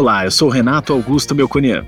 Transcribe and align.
Olá, 0.00 0.24
eu 0.24 0.30
sou 0.30 0.48
Renato 0.48 0.94
Augusto 0.94 1.34
Melconian. 1.34 1.84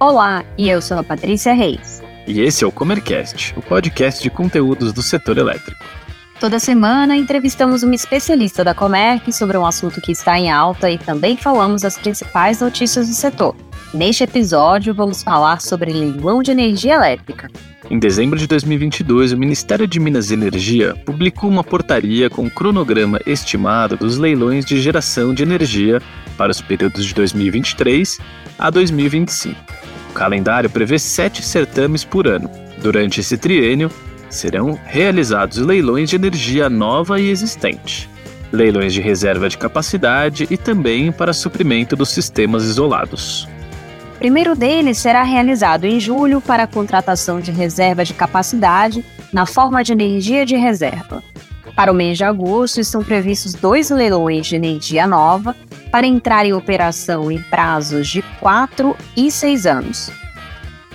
Olá, 0.00 0.42
e 0.56 0.70
eu 0.70 0.80
sou 0.80 0.96
a 0.96 1.04
Patrícia 1.04 1.52
Reis. 1.52 2.02
E 2.26 2.40
esse 2.40 2.64
é 2.64 2.66
o 2.66 2.72
Comercast, 2.72 3.52
o 3.54 3.60
podcast 3.60 4.22
de 4.22 4.30
conteúdos 4.30 4.94
do 4.94 5.02
setor 5.02 5.36
elétrico. 5.36 5.84
Toda 6.40 6.58
semana 6.58 7.14
entrevistamos 7.14 7.82
uma 7.82 7.94
especialista 7.94 8.64
da 8.64 8.72
Comerc 8.72 9.30
sobre 9.30 9.58
um 9.58 9.66
assunto 9.66 10.00
que 10.00 10.10
está 10.10 10.38
em 10.38 10.50
alta 10.50 10.90
e 10.90 10.96
também 10.96 11.36
falamos 11.36 11.84
as 11.84 11.98
principais 11.98 12.62
notícias 12.62 13.08
do 13.08 13.12
setor. 13.14 13.54
Neste 13.92 14.22
episódio, 14.22 14.94
vamos 14.94 15.20
falar 15.20 15.60
sobre 15.60 15.92
leilão 15.92 16.44
de 16.44 16.52
energia 16.52 16.94
elétrica. 16.94 17.50
Em 17.90 17.98
dezembro 17.98 18.38
de 18.38 18.46
2022, 18.46 19.32
o 19.32 19.36
Ministério 19.36 19.84
de 19.84 19.98
Minas 19.98 20.30
e 20.30 20.34
Energia 20.34 20.94
publicou 21.04 21.50
uma 21.50 21.64
portaria 21.64 22.30
com 22.30 22.42
um 22.42 22.48
cronograma 22.48 23.18
estimado 23.26 23.96
dos 23.96 24.16
leilões 24.16 24.64
de 24.64 24.80
geração 24.80 25.34
de 25.34 25.42
energia 25.42 26.00
para 26.38 26.52
os 26.52 26.60
períodos 26.60 27.04
de 27.04 27.12
2023 27.14 28.20
a 28.56 28.70
2025. 28.70 29.56
O 30.10 30.12
calendário 30.12 30.70
prevê 30.70 30.96
sete 30.96 31.42
certames 31.42 32.04
por 32.04 32.28
ano. 32.28 32.48
Durante 32.80 33.18
esse 33.18 33.36
triênio, 33.36 33.90
serão 34.28 34.78
realizados 34.86 35.58
leilões 35.58 36.08
de 36.08 36.14
energia 36.14 36.70
nova 36.70 37.20
e 37.20 37.28
existente, 37.28 38.08
leilões 38.52 38.94
de 38.94 39.00
reserva 39.00 39.48
de 39.48 39.58
capacidade 39.58 40.46
e 40.48 40.56
também 40.56 41.10
para 41.10 41.32
suprimento 41.32 41.96
dos 41.96 42.10
sistemas 42.10 42.62
isolados. 42.62 43.48
Primeiro 44.20 44.54
deles 44.54 44.98
será 44.98 45.22
realizado 45.22 45.86
em 45.86 45.98
julho 45.98 46.42
para 46.42 46.64
a 46.64 46.66
contratação 46.66 47.40
de 47.40 47.50
reserva 47.50 48.04
de 48.04 48.12
capacidade 48.12 49.02
na 49.32 49.46
forma 49.46 49.82
de 49.82 49.92
energia 49.92 50.44
de 50.44 50.56
reserva. 50.56 51.22
Para 51.74 51.90
o 51.90 51.94
mês 51.94 52.18
de 52.18 52.24
agosto, 52.24 52.80
estão 52.80 53.02
previstos 53.02 53.54
dois 53.54 53.88
leilões 53.88 54.46
de 54.46 54.56
energia 54.56 55.06
nova 55.06 55.56
para 55.90 56.06
entrar 56.06 56.44
em 56.44 56.52
operação 56.52 57.32
em 57.32 57.40
prazos 57.44 58.08
de 58.08 58.20
4 58.38 58.94
e 59.16 59.30
6 59.30 59.64
anos. 59.64 60.10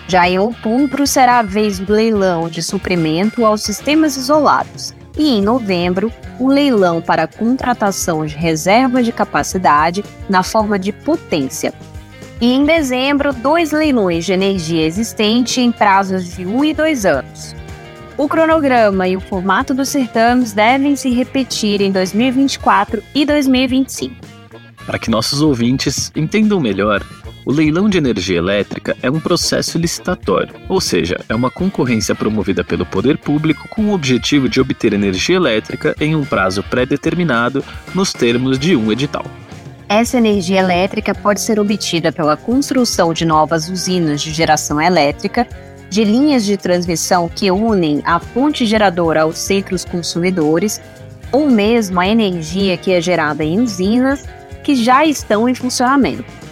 Já 0.07 0.29
em 0.29 0.37
outubro 0.37 1.07
será 1.07 1.39
a 1.39 1.41
vez 1.41 1.79
do 1.79 1.93
leilão 1.93 2.47
de 2.47 2.61
suprimento 2.61 3.43
aos 3.43 3.63
sistemas 3.63 4.15
isolados 4.17 4.93
e 5.17 5.29
em 5.29 5.41
novembro 5.41 6.13
o 6.39 6.47
leilão 6.47 7.01
para 7.01 7.25
contratação 7.25 8.23
de 8.23 8.35
reserva 8.35 9.01
de 9.01 9.11
capacidade 9.11 10.05
na 10.29 10.43
forma 10.43 10.77
de 10.77 10.91
potência. 10.91 11.73
E 12.41 12.51
em 12.51 12.65
dezembro, 12.65 13.31
dois 13.33 13.71
leilões 13.71 14.25
de 14.25 14.33
energia 14.33 14.85
existente 14.85 15.61
em 15.61 15.71
prazos 15.71 16.35
de 16.35 16.45
1 16.45 16.65
e 16.65 16.73
2 16.73 17.05
anos. 17.05 17.55
O 18.17 18.27
cronograma 18.27 19.07
e 19.07 19.15
o 19.15 19.21
formato 19.21 19.73
dos 19.73 19.89
certames 19.89 20.53
devem 20.53 20.95
se 20.95 21.09
repetir 21.09 21.81
em 21.81 21.91
2024 21.91 23.01
e 23.13 23.25
2025. 23.25 24.15
Para 24.85 24.99
que 24.99 25.09
nossos 25.09 25.41
ouvintes 25.41 26.11
entendam 26.15 26.59
melhor, 26.59 27.03
o 27.45 27.51
leilão 27.51 27.89
de 27.89 27.97
energia 27.97 28.37
elétrica 28.37 28.97
é 29.01 29.09
um 29.09 29.19
processo 29.19 29.77
licitatório, 29.77 30.55
ou 30.67 30.81
seja, 30.81 31.17
é 31.29 31.35
uma 31.35 31.51
concorrência 31.51 32.15
promovida 32.15 32.63
pelo 32.63 32.85
poder 32.85 33.17
público 33.17 33.67
com 33.69 33.85
o 33.85 33.93
objetivo 33.93 34.49
de 34.49 34.59
obter 34.59 34.93
energia 34.93 35.35
elétrica 35.35 35.95
em 35.99 36.15
um 36.15 36.25
prazo 36.25 36.63
pré-determinado 36.63 37.63
nos 37.93 38.11
termos 38.11 38.59
de 38.59 38.75
um 38.75 38.91
edital. 38.91 39.25
Essa 39.87 40.17
energia 40.17 40.59
elétrica 40.59 41.13
pode 41.13 41.41
ser 41.41 41.59
obtida 41.59 42.11
pela 42.11 42.35
construção 42.35 43.13
de 43.13 43.23
novas 43.23 43.69
usinas 43.69 44.19
de 44.19 44.33
geração 44.33 44.81
elétrica, 44.81 45.47
de 45.91 46.03
linhas 46.03 46.43
de 46.43 46.57
transmissão 46.57 47.29
que 47.29 47.51
unem 47.51 48.01
a 48.03 48.19
fonte 48.19 48.65
geradora 48.65 49.21
aos 49.21 49.37
centros 49.37 49.85
consumidores, 49.85 50.81
ou 51.31 51.47
mesmo 51.47 51.99
a 51.99 52.07
energia 52.07 52.77
que 52.77 52.91
é 52.91 52.99
gerada 52.99 53.43
em 53.43 53.59
usinas 53.59 54.25
que 54.63 54.75
já 54.75 55.05
estão 55.05 55.47
em 55.47 55.53
funcionamento. 55.53 56.44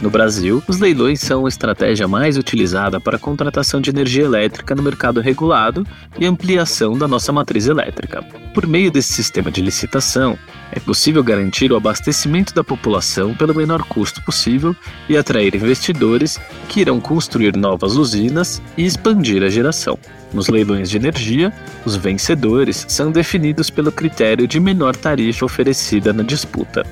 No 0.00 0.10
Brasil, 0.10 0.62
os 0.68 0.78
leilões 0.78 1.20
são 1.20 1.46
a 1.46 1.48
estratégia 1.48 2.06
mais 2.06 2.36
utilizada 2.36 3.00
para 3.00 3.16
a 3.16 3.18
contratação 3.18 3.80
de 3.80 3.90
energia 3.90 4.24
elétrica 4.24 4.74
no 4.74 4.82
mercado 4.82 5.20
regulado 5.20 5.86
e 6.18 6.26
ampliação 6.26 6.98
da 6.98 7.08
nossa 7.08 7.32
matriz 7.32 7.66
elétrica. 7.66 8.22
Por 8.52 8.66
meio 8.66 8.90
desse 8.90 9.12
sistema 9.12 9.50
de 9.50 9.62
licitação, 9.62 10.38
é 10.72 10.80
possível 10.80 11.22
garantir 11.22 11.72
o 11.72 11.76
abastecimento 11.76 12.52
da 12.54 12.64
população 12.64 13.34
pelo 13.34 13.54
menor 13.54 13.84
custo 13.84 14.22
possível 14.22 14.74
e 15.08 15.16
atrair 15.16 15.54
investidores 15.54 16.38
que 16.68 16.80
irão 16.80 17.00
construir 17.00 17.56
novas 17.56 17.96
usinas 17.96 18.60
e 18.76 18.84
expandir 18.84 19.42
a 19.42 19.48
geração. 19.48 19.98
Nos 20.32 20.48
leilões 20.48 20.90
de 20.90 20.96
energia, 20.96 21.52
os 21.84 21.94
vencedores 21.94 22.84
são 22.88 23.12
definidos 23.12 23.70
pelo 23.70 23.92
critério 23.92 24.48
de 24.48 24.58
menor 24.58 24.96
tarifa 24.96 25.44
oferecida 25.44 26.12
na 26.12 26.24
disputa. 26.24 26.84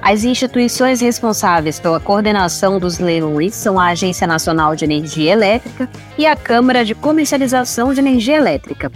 As 0.00 0.24
instituições 0.24 1.00
responsáveis 1.00 1.80
pela 1.80 2.00
coordenação 2.00 2.78
dos 2.78 2.98
leilões 2.98 3.54
são 3.54 3.78
a 3.78 3.88
Agência 3.88 4.26
Nacional 4.26 4.74
de 4.74 4.84
Energia 4.84 5.32
Elétrica 5.32 5.88
e 6.16 6.24
a 6.24 6.36
Câmara 6.36 6.84
de 6.84 6.94
Comercialização 6.94 7.92
de 7.92 8.00
Energia 8.00 8.36
Elétrica. 8.36 8.90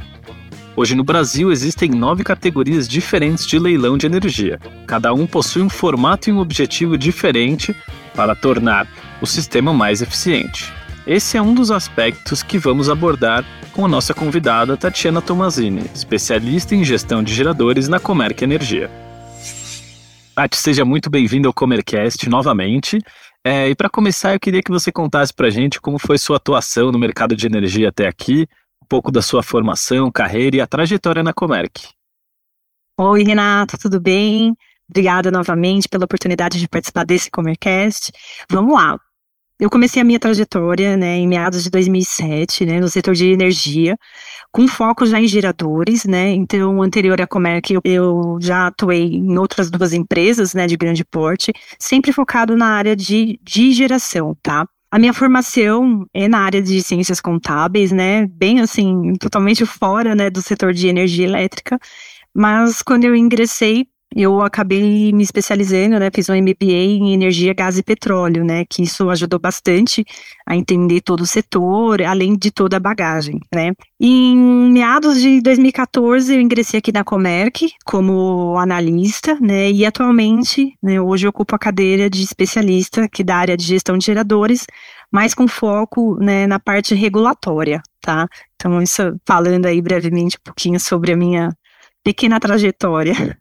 Hoje 0.74 0.94
no 0.94 1.04
Brasil 1.04 1.52
existem 1.52 1.90
nove 1.90 2.24
categorias 2.24 2.88
diferentes 2.88 3.46
de 3.46 3.58
leilão 3.58 3.98
de 3.98 4.06
energia. 4.06 4.58
Cada 4.86 5.12
um 5.12 5.26
possui 5.26 5.60
um 5.60 5.68
formato 5.68 6.30
e 6.30 6.32
um 6.32 6.38
objetivo 6.38 6.96
diferente 6.96 7.76
para 8.14 8.34
tornar 8.34 8.86
o 9.20 9.26
sistema 9.26 9.74
mais 9.74 10.00
eficiente. 10.00 10.72
Esse 11.06 11.36
é 11.36 11.42
um 11.42 11.52
dos 11.52 11.70
aspectos 11.70 12.42
que 12.42 12.56
vamos 12.56 12.88
abordar 12.88 13.44
com 13.72 13.84
a 13.84 13.88
nossa 13.88 14.14
convidada 14.14 14.76
Tatiana 14.76 15.20
Tomazini, 15.20 15.84
especialista 15.94 16.74
em 16.74 16.84
gestão 16.84 17.22
de 17.22 17.34
geradores 17.34 17.88
na 17.88 17.98
Comerc 17.98 18.42
Energia. 18.42 18.88
Tati, 20.34 20.56
seja 20.56 20.82
muito 20.82 21.10
bem-vindo 21.10 21.46
ao 21.46 21.52
Comercast 21.52 22.26
novamente. 22.28 22.98
É, 23.44 23.68
e 23.68 23.74
para 23.74 23.90
começar, 23.90 24.34
eu 24.34 24.40
queria 24.40 24.62
que 24.62 24.70
você 24.70 24.90
contasse 24.90 25.32
para 25.32 25.48
a 25.48 25.50
gente 25.50 25.78
como 25.78 25.98
foi 25.98 26.16
sua 26.16 26.38
atuação 26.38 26.90
no 26.90 26.98
mercado 26.98 27.36
de 27.36 27.46
energia 27.46 27.90
até 27.90 28.06
aqui, 28.06 28.48
um 28.82 28.86
pouco 28.86 29.12
da 29.12 29.20
sua 29.20 29.42
formação, 29.42 30.10
carreira 30.10 30.56
e 30.56 30.60
a 30.60 30.66
trajetória 30.66 31.22
na 31.22 31.34
Comerc. 31.34 31.90
Oi, 32.98 33.22
Renato, 33.24 33.76
tudo 33.76 34.00
bem? 34.00 34.56
Obrigada 34.88 35.30
novamente 35.30 35.86
pela 35.86 36.06
oportunidade 36.06 36.58
de 36.58 36.68
participar 36.68 37.04
desse 37.04 37.30
Comercast. 37.30 38.10
Vamos 38.50 38.72
lá. 38.72 38.98
Eu 39.62 39.70
comecei 39.70 40.02
a 40.02 40.04
minha 40.04 40.18
trajetória 40.18 40.96
né, 40.96 41.18
em 41.18 41.28
meados 41.28 41.62
de 41.62 41.70
2007, 41.70 42.66
né, 42.66 42.80
no 42.80 42.88
setor 42.88 43.14
de 43.14 43.30
energia, 43.30 43.96
com 44.50 44.66
foco 44.66 45.06
já 45.06 45.20
em 45.20 45.28
geradores, 45.28 46.04
né? 46.04 46.30
Então, 46.32 46.82
anterior 46.82 47.20
à 47.20 47.28
Comerc, 47.28 47.72
eu, 47.72 47.80
eu 47.84 48.38
já 48.40 48.66
atuei 48.66 49.04
em 49.04 49.38
outras 49.38 49.70
duas 49.70 49.92
empresas, 49.92 50.52
né, 50.52 50.66
de 50.66 50.76
grande 50.76 51.04
porte, 51.04 51.52
sempre 51.78 52.12
focado 52.12 52.56
na 52.56 52.70
área 52.70 52.96
de, 52.96 53.38
de 53.40 53.70
geração, 53.70 54.36
tá? 54.42 54.66
A 54.90 54.98
minha 54.98 55.12
formação 55.12 56.06
é 56.12 56.26
na 56.26 56.40
área 56.40 56.60
de 56.60 56.82
ciências 56.82 57.20
contábeis, 57.20 57.92
né? 57.92 58.26
Bem 58.26 58.58
assim, 58.58 59.12
totalmente 59.14 59.64
fora, 59.64 60.12
né, 60.12 60.28
do 60.28 60.42
setor 60.42 60.72
de 60.72 60.88
energia 60.88 61.24
elétrica. 61.24 61.78
Mas 62.34 62.82
quando 62.82 63.04
eu 63.04 63.14
ingressei 63.14 63.86
eu 64.14 64.40
acabei 64.42 65.12
me 65.12 65.22
especializando, 65.22 65.98
né, 65.98 66.10
fiz 66.14 66.28
um 66.28 66.34
MBA 66.34 66.72
em 66.72 67.12
energia, 67.12 67.54
gás 67.54 67.78
e 67.78 67.82
petróleo, 67.82 68.44
né, 68.44 68.64
que 68.68 68.82
isso 68.82 69.08
ajudou 69.10 69.38
bastante 69.38 70.04
a 70.46 70.56
entender 70.56 71.00
todo 71.00 71.20
o 71.20 71.26
setor, 71.26 72.02
além 72.02 72.36
de 72.36 72.50
toda 72.50 72.76
a 72.76 72.80
bagagem, 72.80 73.40
né. 73.54 73.72
Em 74.00 74.36
meados 74.72 75.20
de 75.20 75.40
2014, 75.40 76.34
eu 76.34 76.40
ingressei 76.40 76.78
aqui 76.78 76.92
na 76.92 77.04
Comerc 77.04 77.72
como 77.84 78.56
analista, 78.58 79.36
né, 79.40 79.70
e 79.70 79.84
atualmente, 79.86 80.76
né, 80.82 81.00
hoje 81.00 81.26
eu 81.26 81.30
ocupo 81.30 81.54
a 81.54 81.58
cadeira 81.58 82.10
de 82.10 82.22
especialista 82.22 83.04
aqui 83.04 83.24
da 83.24 83.36
área 83.36 83.56
de 83.56 83.64
gestão 83.64 83.96
de 83.96 84.06
geradores, 84.06 84.66
mas 85.10 85.34
com 85.34 85.46
foco, 85.46 86.16
né, 86.18 86.46
na 86.46 86.58
parte 86.58 86.94
regulatória, 86.94 87.82
tá. 88.00 88.26
Então, 88.56 88.80
isso 88.80 89.02
falando 89.26 89.66
aí 89.66 89.80
brevemente 89.82 90.36
um 90.38 90.44
pouquinho 90.44 90.80
sobre 90.80 91.12
a 91.12 91.16
minha 91.16 91.50
pequena 92.02 92.40
trajetória. 92.40 93.38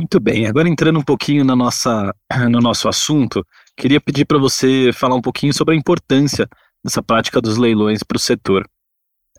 Muito 0.00 0.18
bem, 0.18 0.46
agora 0.46 0.66
entrando 0.66 0.98
um 0.98 1.02
pouquinho 1.02 1.44
na 1.44 1.54
nossa, 1.54 2.14
no 2.48 2.58
nosso 2.58 2.88
assunto, 2.88 3.46
queria 3.76 4.00
pedir 4.00 4.24
para 4.24 4.38
você 4.38 4.90
falar 4.94 5.14
um 5.14 5.20
pouquinho 5.20 5.52
sobre 5.52 5.74
a 5.74 5.76
importância 5.76 6.48
dessa 6.82 7.02
prática 7.02 7.38
dos 7.38 7.58
leilões 7.58 8.02
para 8.02 8.16
o 8.16 8.18
setor. 8.18 8.66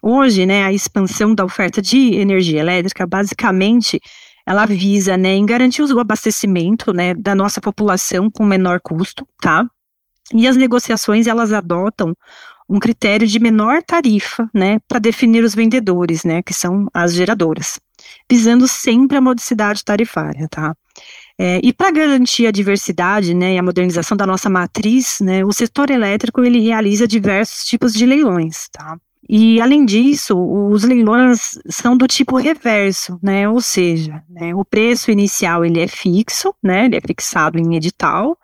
Hoje, 0.03 0.45
né, 0.45 0.63
a 0.63 0.71
expansão 0.71 1.33
da 1.33 1.43
oferta 1.43 1.81
de 1.81 2.13
energia 2.13 2.59
elétrica, 2.59 3.07
basicamente, 3.07 3.99
ela 4.45 4.67
visa, 4.67 5.17
né, 5.17 5.29
em 5.33 5.47
garantir 5.47 5.81
o 5.81 5.99
abastecimento, 5.99 6.93
né, 6.93 7.15
da 7.15 7.33
nossa 7.33 7.59
população 7.59 8.29
com 8.29 8.45
menor 8.45 8.79
custo, 8.83 9.27
tá? 9.41 9.65
E 10.31 10.47
as 10.47 10.55
negociações, 10.55 11.25
elas 11.25 11.51
adotam 11.51 12.13
um 12.69 12.77
critério 12.77 13.25
de 13.25 13.39
menor 13.39 13.81
tarifa, 13.81 14.47
né, 14.53 14.77
para 14.87 14.99
definir 14.99 15.43
os 15.43 15.55
vendedores, 15.55 16.23
né, 16.23 16.43
que 16.43 16.53
são 16.53 16.85
as 16.93 17.15
geradoras 17.15 17.79
visando 18.29 18.67
sempre 18.67 19.17
a 19.17 19.21
modicidade 19.21 19.83
tarifária, 19.83 20.47
tá? 20.49 20.75
É, 21.37 21.59
e 21.63 21.73
para 21.73 21.91
garantir 21.91 22.45
a 22.45 22.51
diversidade 22.51 23.33
né, 23.33 23.55
e 23.55 23.57
a 23.57 23.63
modernização 23.63 24.15
da 24.15 24.27
nossa 24.27 24.49
matriz, 24.49 25.19
né, 25.19 25.43
o 25.43 25.51
setor 25.51 25.89
elétrico 25.89 26.43
ele 26.43 26.59
realiza 26.59 27.07
diversos 27.07 27.65
tipos 27.65 27.93
de 27.93 28.05
leilões. 28.05 28.69
Tá? 28.71 28.97
E, 29.27 29.59
além 29.61 29.85
disso, 29.85 30.37
os 30.37 30.83
leilões 30.83 31.57
são 31.69 31.97
do 31.97 32.05
tipo 32.07 32.37
reverso, 32.37 33.17
né, 33.23 33.49
ou 33.49 33.61
seja, 33.61 34.21
né, 34.29 34.53
o 34.53 34.63
preço 34.63 35.09
inicial 35.09 35.65
ele 35.65 35.79
é 35.79 35.87
fixo, 35.87 36.53
né, 36.61 36.85
ele 36.85 36.97
é 36.97 37.01
fixado 37.01 37.57
em 37.57 37.75
edital, 37.75 38.37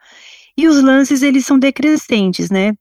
E 0.57 0.67
os 0.67 0.81
lances, 0.81 1.21
eles 1.21 1.45
são 1.45 1.59
decrescentes, 1.59 2.49
né? 2.49 2.73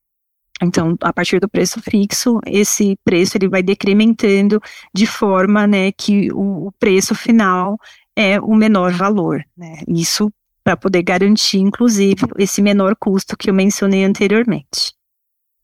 Então, 0.62 0.96
a 1.02 1.12
partir 1.12 1.38
do 1.38 1.48
preço 1.48 1.80
fixo, 1.82 2.40
esse 2.46 2.98
preço 3.04 3.36
ele 3.36 3.48
vai 3.48 3.62
decrementando 3.62 4.60
de 4.94 5.06
forma 5.06 5.66
né, 5.66 5.92
que 5.92 6.30
o, 6.32 6.72
preço 6.78 7.14
final 7.14 7.76
é 8.16 8.40
o 8.40 8.54
menor 8.54 8.92
valor. 8.92 9.44
Né? 9.56 9.80
Isso 9.86 10.32
para 10.64 10.76
poder 10.76 11.02
garantir, 11.02 11.58
inclusive, 11.58 12.26
esse 12.38 12.60
menor 12.60 12.96
custo 12.98 13.36
que 13.36 13.48
eu 13.48 13.54
mencionei 13.54 14.04
anteriormente. 14.04 14.95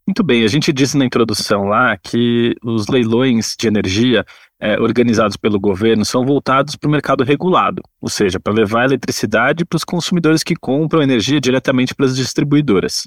Muito 0.07 0.25
bem, 0.25 0.45
a 0.45 0.49
gente 0.49 0.73
disse 0.73 0.99
na 0.99 1.05
introdução 1.05 1.65
lá 1.65 1.97
que 1.97 2.57
os 2.65 2.89
leilões 2.89 3.55
de 3.59 3.69
energia 3.69 4.25
é, 4.61 4.79
organizados 4.81 5.37
pelo 5.37 5.61
governo 5.61 6.05
são 6.05 6.27
voltados 6.27 6.75
para 6.75 6.89
o 6.89 6.91
mercado 6.91 7.23
regulado, 7.23 7.81
ou 8.01 8.09
seja, 8.09 8.41
para 8.41 8.53
levar 8.53 8.85
eletricidade 8.85 9.65
para 9.65 9.77
os 9.77 9.85
consumidores 9.85 10.43
que 10.43 10.57
compram 10.57 11.03
energia 11.03 11.41
diretamente 11.41 11.95
para 11.95 12.07
as 12.07 12.17
distribuidoras. 12.17 13.07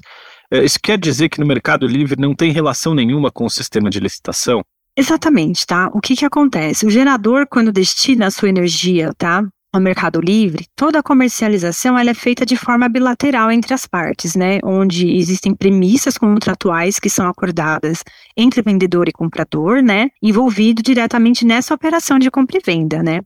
É, 0.50 0.64
isso 0.64 0.78
quer 0.82 0.98
dizer 0.98 1.28
que 1.28 1.38
no 1.38 1.46
Mercado 1.46 1.86
Livre 1.86 2.18
não 2.18 2.34
tem 2.34 2.50
relação 2.50 2.94
nenhuma 2.94 3.30
com 3.30 3.44
o 3.44 3.50
sistema 3.50 3.90
de 3.90 4.00
licitação? 4.00 4.62
Exatamente, 4.96 5.66
tá? 5.66 5.90
O 5.92 6.00
que 6.00 6.16
que 6.16 6.24
acontece? 6.24 6.86
O 6.86 6.90
gerador, 6.90 7.46
quando 7.50 7.70
destina 7.70 8.28
a 8.28 8.30
sua 8.30 8.48
energia, 8.48 9.12
tá? 9.18 9.44
Ao 9.76 9.80
Mercado 9.80 10.22
Livre, 10.22 10.66
toda 10.74 11.00
a 11.00 11.02
comercialização 11.02 11.98
ela 11.98 12.08
é 12.08 12.14
feita 12.14 12.46
de 12.46 12.56
forma 12.56 12.88
bilateral 12.88 13.50
entre 13.50 13.74
as 13.74 13.86
partes, 13.86 14.34
né? 14.34 14.58
Onde 14.64 15.06
existem 15.18 15.54
premissas 15.54 16.16
contratuais 16.16 16.98
que 16.98 17.10
são 17.10 17.28
acordadas 17.28 18.02
entre 18.34 18.62
vendedor 18.62 19.06
e 19.06 19.12
comprador, 19.12 19.82
né? 19.82 20.08
Envolvido 20.22 20.82
diretamente 20.82 21.44
nessa 21.44 21.74
operação 21.74 22.18
de 22.18 22.30
compra 22.30 22.56
e 22.56 22.62
venda, 22.64 23.02
né? 23.02 23.20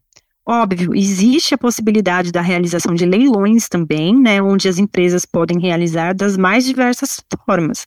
Óbvio, 0.45 0.93
existe 0.93 1.55
a 1.55 1.59
possibilidade 1.59 2.33
da 2.33 2.41
realização 2.41 2.97
de 2.97 3.07
leilões 3.07 3.69
também, 3.69 4.21
né, 4.21 4.43
onde 4.43 4.69
as 4.69 4.77
empresas 4.77 5.25
podem 5.25 5.61
realizar 5.61 6.13
das 6.17 6.37
mais 6.37 6.65
diversas 6.65 7.21
formas. 7.47 7.87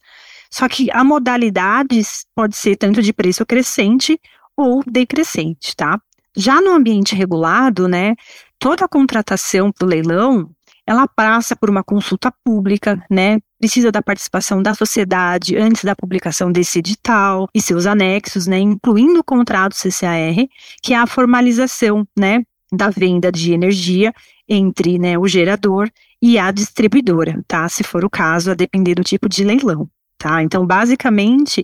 Só 0.50 0.69
que 0.69 0.89
a 0.92 1.04
modalidade 1.04 2.01
pode 2.33 2.56
ser 2.56 2.77
tanto 2.77 3.01
de 3.01 3.12
preço 3.12 3.45
crescente 3.45 4.18
ou 4.56 4.81
decrescente, 4.88 5.75
tá? 5.75 6.00
Já 6.36 6.62
no 6.62 6.72
ambiente 6.72 7.16
regulado, 7.16 7.88
né, 7.88 8.16
toda 8.60 8.86
a 8.86 8.90
contratação 8.90 9.72
para 9.72 9.86
o 9.86 9.90
leilão, 9.90 10.50
ela 10.86 11.08
passa 11.08 11.56
por 11.56 11.70
uma 11.70 11.84
consulta 11.84 12.34
pública, 12.44 13.02
né? 13.10 13.40
Precisa 13.58 13.90
da 13.90 14.02
participação 14.02 14.62
da 14.62 14.74
sociedade 14.74 15.56
antes 15.56 15.86
da 15.86 15.96
publicação 15.96 16.52
desse 16.52 16.80
edital 16.80 17.48
e 17.56 17.62
seus 17.62 17.86
anexos, 17.86 18.48
né? 18.48 18.60
Incluindo 18.60 19.22
o 19.22 19.24
contrato 19.24 19.76
CCAR, 19.76 20.46
que 20.82 20.94
é 20.94 20.98
a 20.98 21.08
formalização, 21.08 22.06
né? 22.18 22.44
da 22.74 22.90
venda 22.90 23.32
de 23.32 23.54
energia 23.54 24.14
entre 24.50 24.98
né, 24.98 25.18
o 25.18 25.28
gerador 25.28 25.90
e 26.22 26.40
a 26.40 26.52
distribuidora, 26.52 27.44
tá? 27.48 27.70
Se 27.70 27.84
for 27.84 28.04
o 28.04 28.10
caso, 28.10 28.52
a 28.52 28.56
depender 28.56 28.96
do 28.96 29.04
tipo 29.04 29.30
de 29.30 29.44
leilão, 29.44 29.88
tá? 30.18 30.42
Então, 30.42 30.66
basicamente, 30.66 31.64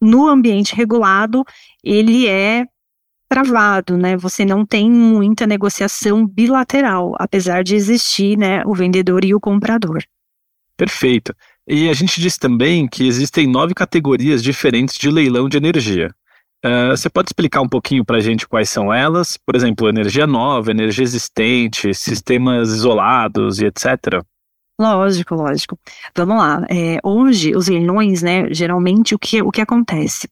no 0.00 0.26
ambiente 0.26 0.74
regulado, 0.74 1.44
ele 1.82 2.26
é 2.26 2.66
travado, 3.28 3.96
né? 3.96 4.16
Você 4.16 4.44
não 4.44 4.64
tem 4.64 4.90
muita 4.90 5.46
negociação 5.46 6.26
bilateral, 6.26 7.14
apesar 7.18 7.62
de 7.62 7.74
existir, 7.74 8.36
né, 8.38 8.62
o 8.64 8.74
vendedor 8.74 9.24
e 9.24 9.34
o 9.34 9.40
comprador. 9.40 10.02
Perfeito. 10.76 11.34
E 11.66 11.88
a 11.90 11.92
gente 11.92 12.20
diz 12.20 12.38
também 12.38 12.88
que 12.88 13.06
existem 13.06 13.46
nove 13.46 13.74
categorias 13.74 14.42
diferentes 14.42 14.96
de 14.96 15.10
leilão 15.10 15.48
de 15.48 15.58
energia. 15.58 16.14
Uh, 16.64 16.90
você 16.90 17.10
pode 17.10 17.28
explicar 17.28 17.60
um 17.60 17.68
pouquinho 17.68 18.04
para 18.04 18.16
a 18.16 18.20
gente 18.20 18.48
quais 18.48 18.68
são 18.68 18.92
elas? 18.92 19.36
Por 19.36 19.54
exemplo, 19.54 19.88
energia 19.88 20.26
nova, 20.26 20.70
energia 20.70 21.04
existente, 21.04 21.92
sistemas 21.94 22.70
isolados 22.70 23.60
e 23.60 23.66
etc. 23.66 24.22
Lógico, 24.80 25.34
lógico. 25.34 25.78
Vamos 26.16 26.36
lá. 26.36 26.64
É, 26.70 26.98
hoje, 27.04 27.54
os 27.54 27.68
leilões, 27.68 28.22
né, 28.22 28.52
geralmente 28.52 29.14
o 29.14 29.18
que, 29.18 29.42
o 29.42 29.50
que 29.50 29.60
acontece? 29.60 30.28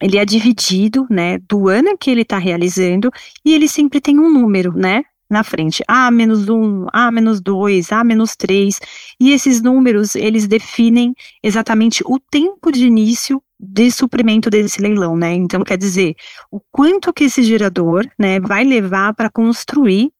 Ele 0.00 0.16
é 0.18 0.24
dividido, 0.24 1.06
né, 1.10 1.38
do 1.38 1.68
ano 1.68 1.96
que 1.98 2.10
ele 2.10 2.22
está 2.22 2.38
realizando 2.38 3.10
e 3.44 3.54
ele 3.54 3.68
sempre 3.68 4.00
tem 4.00 4.18
um 4.18 4.30
número, 4.30 4.72
né, 4.72 5.02
na 5.30 5.44
frente. 5.44 5.82
A 5.86 6.10
menos 6.10 6.48
um, 6.48 6.86
A 6.92 7.10
menos 7.10 7.40
dois, 7.40 7.92
A 7.92 8.02
menos 8.02 8.34
três. 8.34 8.80
E 9.20 9.30
esses 9.32 9.62
números, 9.62 10.16
eles 10.16 10.48
definem 10.48 11.14
exatamente 11.42 12.02
o 12.04 12.18
tempo 12.18 12.72
de 12.72 12.86
início 12.86 13.40
de 13.58 13.90
suprimento 13.90 14.50
desse 14.50 14.80
leilão, 14.80 15.16
né? 15.16 15.34
Então, 15.34 15.62
quer 15.62 15.76
dizer, 15.76 16.14
o 16.50 16.60
quanto 16.72 17.12
que 17.12 17.24
esse 17.24 17.42
gerador, 17.42 18.06
né, 18.18 18.40
vai 18.40 18.64
levar 18.64 19.14
para 19.14 19.30
construir, 19.30 20.10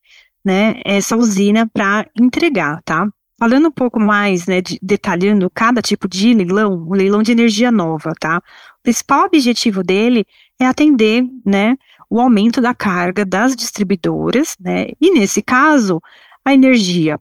né, 0.44 0.80
essa 0.84 1.16
usina 1.16 1.66
para 1.66 2.06
entregar, 2.18 2.82
tá? 2.84 3.08
Falando 3.38 3.68
um 3.68 3.72
pouco 3.72 3.98
mais, 3.98 4.46
né, 4.46 4.60
de, 4.60 4.78
detalhando 4.82 5.50
cada 5.54 5.80
tipo 5.80 6.06
de 6.06 6.34
leilão, 6.34 6.86
o 6.86 6.94
leilão 6.94 7.22
de 7.22 7.32
energia 7.32 7.72
nova, 7.72 8.12
tá? 8.20 8.42
Principal 8.82 9.26
objetivo 9.26 9.82
dele 9.82 10.24
é 10.58 10.66
atender, 10.66 11.24
né, 11.44 11.76
o 12.08 12.20
aumento 12.20 12.60
da 12.60 12.74
carga 12.74 13.24
das 13.24 13.54
distribuidoras, 13.54 14.56
né? 14.58 14.88
E 15.00 15.12
nesse 15.12 15.42
caso, 15.42 16.00
a 16.44 16.52
energia 16.52 17.20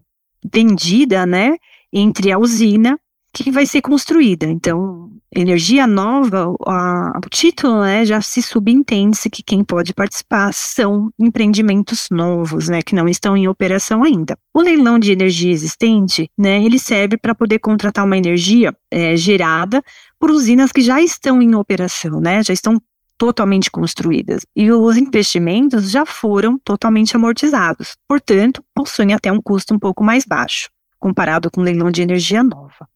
vendida, 0.51 1.25
né, 1.25 1.57
entre 1.91 2.31
a 2.31 2.39
usina 2.39 3.00
que 3.33 3.51
vai 3.51 3.65
ser 3.65 3.81
construída. 3.81 4.45
Então, 4.45 5.11
energia 5.36 5.86
nova, 5.86 6.56
a, 6.66 7.20
o 7.24 7.30
título 7.30 7.81
né, 7.81 8.04
já 8.06 8.22
se 8.22 8.42
subentende-se 8.42 9.30
que 9.30 9.44
quem 9.44 9.64
pode 9.64 9.94
participar 9.94 10.54
são 10.54 11.12
empreendimentos 11.20 12.08
novos, 12.12 12.68
né, 12.68 12.81
que 12.81 12.96
não 12.96 13.08
estão 13.08 13.38
em 13.38 13.48
operação 13.48 14.04
ainda. 14.04 14.38
O 14.54 14.62
leilão 14.62 14.98
de 14.98 15.12
energia 15.12 15.52
existente, 15.52 16.30
né, 16.38 16.64
ele 16.64 16.80
serve 16.80 17.18
para 17.18 17.36
poder 17.36 17.60
contratar 17.60 18.06
uma 18.06 18.18
energia 18.18 18.76
é, 18.92 19.16
gerada 19.16 19.84
por 20.20 20.31
usinas 20.31 20.72
que 20.72 20.81
já 20.81 21.02
estão 21.02 21.42
em 21.42 21.56
operação, 21.56 22.20
né, 22.20 22.44
já 22.44 22.54
estão 22.54 22.81
totalmente 23.18 23.70
construídas 23.70 24.46
e 24.56 24.72
os 24.72 24.96
investimentos 24.96 25.92
já 25.92 26.06
foram 26.06 26.58
totalmente 26.58 27.16
amortizados, 27.16 27.98
portanto, 28.08 28.64
possuem 28.74 29.14
até 29.14 29.30
um 29.30 29.42
custo 29.42 29.74
um 29.74 29.80
pouco 29.80 30.04
mais 30.04 30.26
baixo 30.26 30.70
comparado 31.00 31.50
com 31.50 31.62
o 31.62 31.63
leilão 31.63 31.90
de 31.90 32.01
energia 32.01 32.44
nova. 32.44 32.88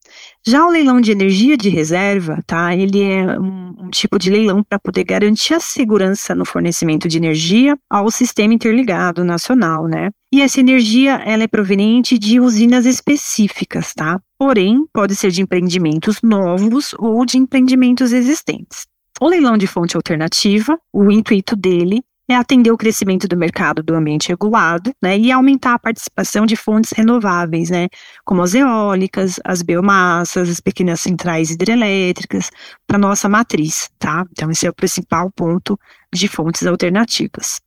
Já 0.46 0.66
o 0.66 0.70
leilão 0.70 1.00
de 1.00 1.12
energia 1.12 1.56
de 1.58 1.70
reserva, 1.70 2.44
tá? 2.46 2.76
Ele 2.76 3.02
é 3.02 3.40
um, 3.40 3.76
um 3.80 3.90
tipo 3.90 4.20
de 4.20 4.30
leilão 4.30 4.64
para 4.64 4.78
poder 4.78 5.04
garantir 5.04 5.54
a 5.54 5.60
segurança 5.60 6.36
no 6.36 6.46
fornecimento 6.46 7.08
de 7.08 7.18
energia 7.18 7.78
ao 7.90 8.12
sistema 8.12 8.54
interligado 8.54 9.24
nacional, 9.24 9.88
né? 9.88 10.10
E 10.32 10.42
essa 10.42 10.60
energia, 10.60 11.22
ela 11.26 11.44
é 11.44 11.48
proveniente 11.48 12.18
de 12.18 12.40
usinas 12.40 12.86
específicas, 12.86 13.94
tá? 13.94 14.20
Porém, 14.38 14.86
pode 14.92 15.16
ser 15.16 15.32
de 15.32 15.42
empreendimentos 15.42 16.22
novos 16.22 16.94
ou 16.98 17.26
de 17.26 17.38
empreendimentos 17.38 18.12
existentes. 18.12 18.86
O 19.22 19.28
leilão 19.28 19.58
de 19.58 19.68
fonte 19.68 19.96
alternativa, 19.96 20.78
o 20.92 21.10
intuito 21.12 21.56
dele 21.56 22.04
é 22.30 22.36
atender 22.36 22.72
o 22.72 22.78
crescimento 22.78 23.28
do 23.28 23.36
mercado 23.38 23.84
do 23.84 23.94
ambiente 23.96 24.30
regulado, 24.30 24.94
né, 25.02 25.18
e 25.18 25.32
aumentar 25.32 25.74
a 25.74 25.80
participação 25.80 26.46
de 26.46 26.56
fontes 26.56 26.92
renováveis, 26.92 27.70
né, 27.70 27.88
como 28.24 28.42
as 28.42 28.54
eólicas, 28.54 29.40
as 29.44 29.62
biomassas, 29.62 30.50
as 30.50 30.60
pequenas 30.60 31.02
centrais 31.02 31.52
hidrelétricas, 31.52 32.50
para 32.88 32.98
nossa 32.98 33.28
matriz, 33.28 33.90
tá? 34.00 34.26
Então 34.32 34.50
esse 34.50 34.66
é 34.66 34.70
o 34.70 34.74
principal 34.74 35.32
ponto 35.32 35.78
de 36.14 36.28
fontes 36.28 36.66
alternativas. 36.66 37.60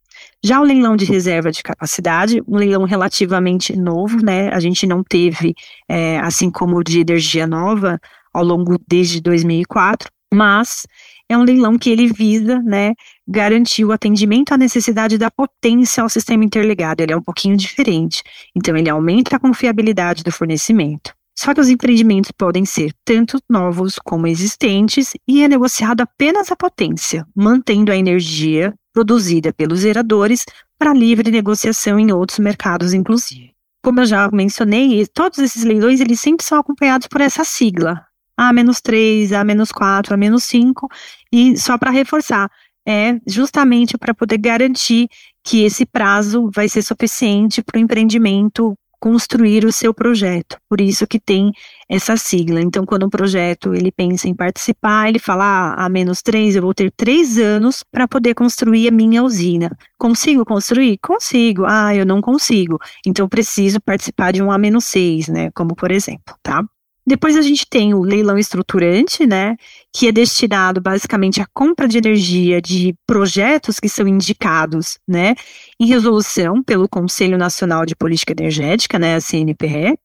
Já 0.42 0.60
o 0.60 0.64
leilão 0.64 0.96
de 0.96 1.04
reserva 1.04 1.50
de 1.50 1.62
capacidade, 1.62 2.42
um 2.46 2.56
leilão 2.56 2.84
relativamente 2.84 3.76
novo, 3.76 4.25
né? 4.25 4.48
A 4.48 4.60
gente 4.60 4.86
não 4.86 5.02
teve, 5.02 5.54
é, 5.88 6.18
assim 6.20 6.50
como 6.50 6.76
o 6.76 6.84
de 6.84 7.00
energia 7.00 7.46
nova, 7.46 7.98
ao 8.32 8.44
longo 8.44 8.78
desde 8.86 9.20
2004, 9.20 10.08
mas 10.32 10.86
é 11.28 11.36
um 11.36 11.42
leilão 11.42 11.78
que 11.78 11.90
ele 11.90 12.12
visa, 12.12 12.60
né, 12.62 12.92
garantir 13.26 13.85
o 13.85 13.92
atendimento 13.92 14.52
à 14.52 14.59
necessidade 14.59 15.18
da 15.18 15.30
potência 15.30 16.02
ao 16.02 16.09
sistema 16.09 16.45
interligado. 16.45 17.02
Ele 17.02 17.12
é 17.12 17.16
um 17.16 17.23
pouquinho 17.23 17.56
diferente. 17.56 18.23
Então, 18.54 18.76
ele 18.76 18.88
aumenta 18.88 19.37
a 19.37 19.40
confiabilidade 19.40 20.23
do 20.23 20.30
fornecimento. 20.30 21.14
Só 21.38 21.52
que 21.52 21.61
os 21.61 21.68
empreendimentos 21.68 22.30
podem 22.30 22.64
ser 22.64 22.95
tanto 23.04 23.38
novos 23.49 23.99
como 24.02 24.26
existentes 24.26 25.12
e 25.28 25.42
é 25.42 25.49
negociado 25.49 26.00
apenas 26.00 26.50
a 26.50 26.56
potência, 26.56 27.26
mantendo 27.37 27.92
a 27.92 27.97
energia 27.97 28.73
produzida 28.92 29.52
pelos 29.52 29.80
geradores 29.80 30.47
para 30.78 30.95
livre 30.95 31.30
negociação 31.30 31.99
em 31.99 32.11
outros 32.11 32.38
mercados, 32.38 32.95
inclusive. 32.95 33.52
Como 33.83 34.00
eu 34.00 34.06
já 34.06 34.30
mencionei, 34.33 35.06
todos 35.06 35.38
esses 35.38 35.62
leilões 35.62 36.00
eles 36.00 36.18
sempre 36.18 36.45
são 36.45 36.59
acompanhados 36.59 37.06
por 37.06 37.21
essa 37.21 37.45
sigla, 37.45 38.02
a-3, 38.37 39.33
A-4, 39.33 40.12
A-5, 40.12 40.88
e 41.30 41.56
só 41.56 41.78
para 41.78 41.90
reforçar, 41.90 42.50
é 42.86 43.18
justamente 43.26 43.98
para 43.98 44.14
poder 44.14 44.38
garantir 44.38 45.08
que 45.44 45.64
esse 45.64 45.84
prazo 45.84 46.50
vai 46.54 46.68
ser 46.68 46.82
suficiente 46.82 47.62
para 47.62 47.78
o 47.78 47.80
empreendimento 47.80 48.74
construir 48.98 49.64
o 49.64 49.72
seu 49.72 49.92
projeto. 49.94 50.56
Por 50.68 50.80
isso 50.80 51.06
que 51.06 51.20
tem 51.20 51.52
essa 51.88 52.16
sigla. 52.16 52.60
Então, 52.60 52.84
quando 52.84 53.06
um 53.06 53.10
projeto 53.10 53.74
ele 53.74 53.92
pensa 53.92 54.28
em 54.28 54.34
participar, 54.34 55.08
ele 55.08 55.18
fala, 55.18 55.44
ah, 55.44 55.84
a 55.84 55.88
menos 55.88 56.22
três, 56.22 56.56
eu 56.56 56.62
vou 56.62 56.74
ter 56.74 56.90
três 56.96 57.38
anos 57.38 57.84
para 57.90 58.08
poder 58.08 58.34
construir 58.34 58.88
a 58.88 58.90
minha 58.90 59.22
usina. 59.22 59.70
Consigo 59.98 60.44
construir? 60.44 60.98
Consigo. 60.98 61.64
Ah, 61.66 61.94
eu 61.94 62.06
não 62.06 62.20
consigo. 62.20 62.78
Então, 63.06 63.28
preciso 63.28 63.80
participar 63.80 64.32
de 64.32 64.42
um 64.42 64.50
A 64.50 64.58
menos 64.58 64.84
seis, 64.86 65.28
né? 65.28 65.50
Como 65.54 65.76
por 65.76 65.90
exemplo, 65.90 66.34
tá? 66.42 66.64
Depois 67.08 67.36
a 67.36 67.42
gente 67.42 67.64
tem 67.68 67.94
o 67.94 68.02
leilão 68.02 68.36
estruturante, 68.36 69.25
né, 69.25 69.56
que 69.94 70.08
é 70.08 70.12
destinado 70.12 70.80
basicamente 70.80 71.40
à 71.40 71.46
compra 71.54 71.86
de 71.86 71.98
energia 71.98 72.60
de 72.60 72.96
projetos 73.06 73.78
que 73.78 73.88
são 73.88 74.08
indicados, 74.08 74.98
né, 75.06 75.36
em 75.78 75.86
resolução 75.86 76.60
pelo 76.64 76.88
Conselho 76.88 77.38
Nacional 77.38 77.86
de 77.86 77.94
Política 77.94 78.32
Energética, 78.32 78.98
né, 78.98 79.14
a 79.14 79.20
CNPE, 79.20 79.96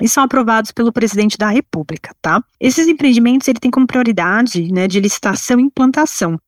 e 0.00 0.08
são 0.08 0.22
aprovados 0.22 0.70
pelo 0.70 0.92
presidente 0.92 1.36
da 1.36 1.48
República, 1.48 2.14
tá? 2.20 2.40
Esses 2.60 2.86
empreendimentos 2.86 3.48
ele 3.48 3.58
tem 3.58 3.70
como 3.70 3.86
prioridade, 3.86 4.70
né, 4.70 4.86
de 4.86 5.00
licitação 5.00 5.58
e 5.58 5.64
implantação. 5.64 6.38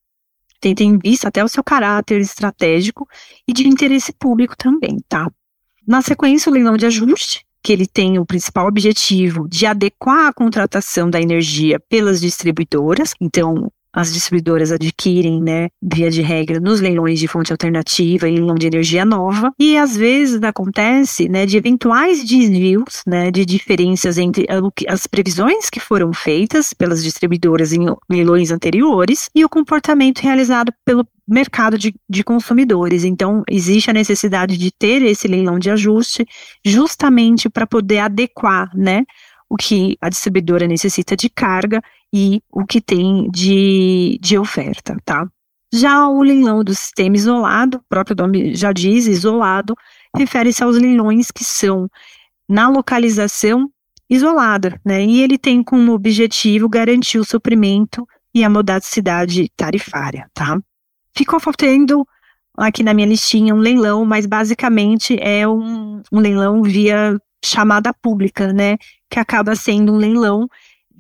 Tem, 0.61 0.75
tem 0.75 0.91
em 0.91 0.99
vista 0.99 1.29
até 1.29 1.43
o 1.43 1.49
seu 1.49 1.65
caráter 1.65 2.21
estratégico 2.21 3.09
e 3.49 3.53
de 3.53 3.67
interesse 3.67 4.13
público 4.13 4.55
também, 4.57 4.99
tá? 5.09 5.31
Na 5.87 6.03
sequência, 6.03 6.51
o 6.51 6.53
leilão 6.53 6.77
de 6.77 6.85
ajuste, 6.85 7.47
que 7.69 7.73
ele 7.75 7.87
tem 7.87 8.19
o 8.19 8.25
principal 8.25 8.67
objetivo 8.67 9.47
de 9.47 9.67
adequar 9.67 10.29
a 10.29 10.33
contratação 10.33 11.11
da 11.11 11.21
energia 11.21 11.79
pelas 11.79 12.19
distribuidoras. 12.19 13.13
Então, 13.21 13.71
as 13.99 14.13
distribuidoras 14.13 14.71
adquirem, 14.71 15.43
né, 15.43 15.71
via 15.83 16.09
de 16.09 16.23
regra, 16.23 16.61
nos 16.61 16.81
leilões 16.81 17.19
de 17.19 17.27
fonte 17.27 17.51
alternativa 17.51 18.29
e 18.29 18.35
leilão 18.37 18.55
de 18.55 18.69
energia 18.69 19.05
nova. 19.05 19.53
E 19.59 19.77
às 19.77 19.97
vezes 19.97 20.41
acontece, 20.41 21.29
né, 21.29 21.45
de 21.45 21.57
eventuais 21.57 22.25
desvios, 22.25 23.03
né, 23.05 23.33
de 23.33 23.45
diferenças 23.45 24.17
entre 24.17 24.47
as 24.89 25.09
previsões 25.09 25.69
que 25.69 25.81
foram 25.81 26.13
feitas 26.13 26.73
pelas 26.73 27.03
distribuidoras 27.03 27.73
em 27.73 27.87
leilões 28.09 28.53
anteriores 28.53 29.29
e 29.35 29.45
o 29.45 29.49
comportamento 29.49 30.21
realizado 30.21 30.73
pelo 30.85 31.05
mercado 31.27 31.77
de, 31.77 31.93
de 32.09 32.23
consumidores. 32.23 33.03
Então, 33.03 33.43
existe 33.51 33.91
a 33.91 33.93
necessidade 33.93 34.57
de 34.57 34.71
ter 34.71 35.03
esse 35.03 35.27
leilão 35.27 35.59
de 35.59 35.71
ajuste 35.71 36.25
justamente 36.65 37.51
para 37.51 37.67
poder 37.67 37.99
adequar, 37.99 38.71
né, 38.77 39.05
o 39.51 39.57
que 39.57 39.97
a 40.01 40.09
distribuidora 40.09 40.69
necessita 40.69 41.17
de 41.17 41.29
carga 41.29 41.83
e 42.13 42.43
o 42.51 42.65
que 42.65 42.81
tem 42.81 43.31
de, 43.31 44.19
de 44.21 44.39
oferta, 44.39 44.97
tá? 45.05 45.29
Já 45.73 46.09
o 46.09 46.23
leilão 46.23 46.65
do 46.65 46.75
sistema 46.75 47.17
isolado, 47.17 47.79
o 47.79 47.85
próprio 47.89 48.17
nome 48.17 48.55
já 48.55 48.73
diz, 48.73 49.07
isolado, 49.07 49.75
refere-se 50.17 50.63
aos 50.65 50.77
leilões 50.77 51.31
que 51.31 51.45
são 51.45 51.89
na 52.49 52.69
localização 52.69 53.71
isolada, 54.09 54.81
né? 54.85 55.05
E 55.05 55.23
ele 55.23 55.37
tem 55.37 55.63
como 55.63 55.93
objetivo 55.93 56.69
garantir 56.69 57.19
o 57.19 57.25
suprimento 57.25 58.07
e 58.35 58.43
a 58.43 58.49
modicidade 58.49 59.51
tarifária, 59.55 60.31
tá? 60.33 60.59
Ficou 61.15 61.39
faltando 61.39 62.07
aqui 62.57 62.83
na 62.83 62.95
minha 62.95 63.07
listinha 63.07 63.55
um 63.55 63.59
leilão, 63.59 64.05
mas 64.07 64.25
basicamente 64.25 65.19
é 65.21 65.47
um, 65.47 66.03
um 66.11 66.21
leilão 66.21 66.63
via 66.63 67.21
chamada 67.45 67.93
pública, 67.93 68.53
né? 68.53 68.79
Que 69.11 69.19
acaba 69.19 69.55
sendo 69.55 69.93
um 69.93 69.97
leilão 69.97 70.49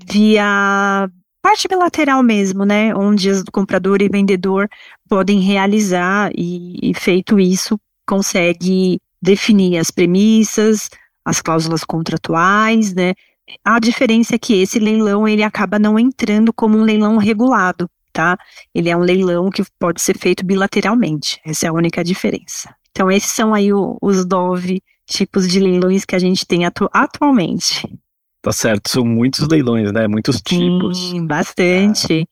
via 0.07 1.09
parte 1.43 1.69
bilateral 1.69 2.23
mesmo, 2.23 2.65
né? 2.65 2.95
Onde 2.95 3.31
o 3.31 3.45
comprador 3.53 4.03
e 4.03 4.09
vendedor 4.09 4.69
podem 5.09 5.41
realizar 5.41 6.31
e, 6.37 6.91
e 6.91 6.95
feito 6.95 7.39
isso, 7.39 7.79
consegue 8.07 9.01
definir 9.21 9.79
as 9.79 9.91
premissas, 9.91 10.89
as 11.25 11.41
cláusulas 11.41 11.85
contratuais, 11.85 12.95
né? 12.95 13.15
A 13.65 13.79
diferença 13.79 14.35
é 14.35 14.39
que 14.39 14.61
esse 14.61 14.79
leilão 14.79 15.27
ele 15.27 15.43
acaba 15.43 15.79
não 15.79 15.99
entrando 15.99 16.53
como 16.53 16.77
um 16.77 16.83
leilão 16.83 17.17
regulado, 17.17 17.89
tá? 18.13 18.37
Ele 18.75 18.91
é 18.91 18.97
um 18.97 19.01
leilão 19.01 19.51
que 19.51 19.63
pode 19.79 20.03
ser 20.03 20.19
feito 20.19 20.45
bilateralmente. 20.45 21.41
Essa 21.45 21.67
é 21.67 21.69
a 21.69 21.73
única 21.73 22.05
diferença. 22.05 22.75
Então 22.91 23.11
esses 23.11 23.31
são 23.31 23.55
aí 23.55 23.71
os 23.73 24.27
nove 24.27 24.83
tipos 25.07 25.49
de 25.49 25.61
leilões 25.61 26.05
que 26.05 26.15
a 26.15 26.19
gente 26.19 26.47
tem 26.47 26.67
atu 26.67 26.89
atualmente. 26.93 27.89
Tá 28.49 28.53
certo, 28.53 28.89
são 28.89 29.05
muitos 29.05 29.47
leilões, 29.47 29.93
né? 29.93 30.09
Muitos 30.09 30.41
tipos. 30.41 31.11
Sim, 31.11 31.27
bastante. 31.27 32.27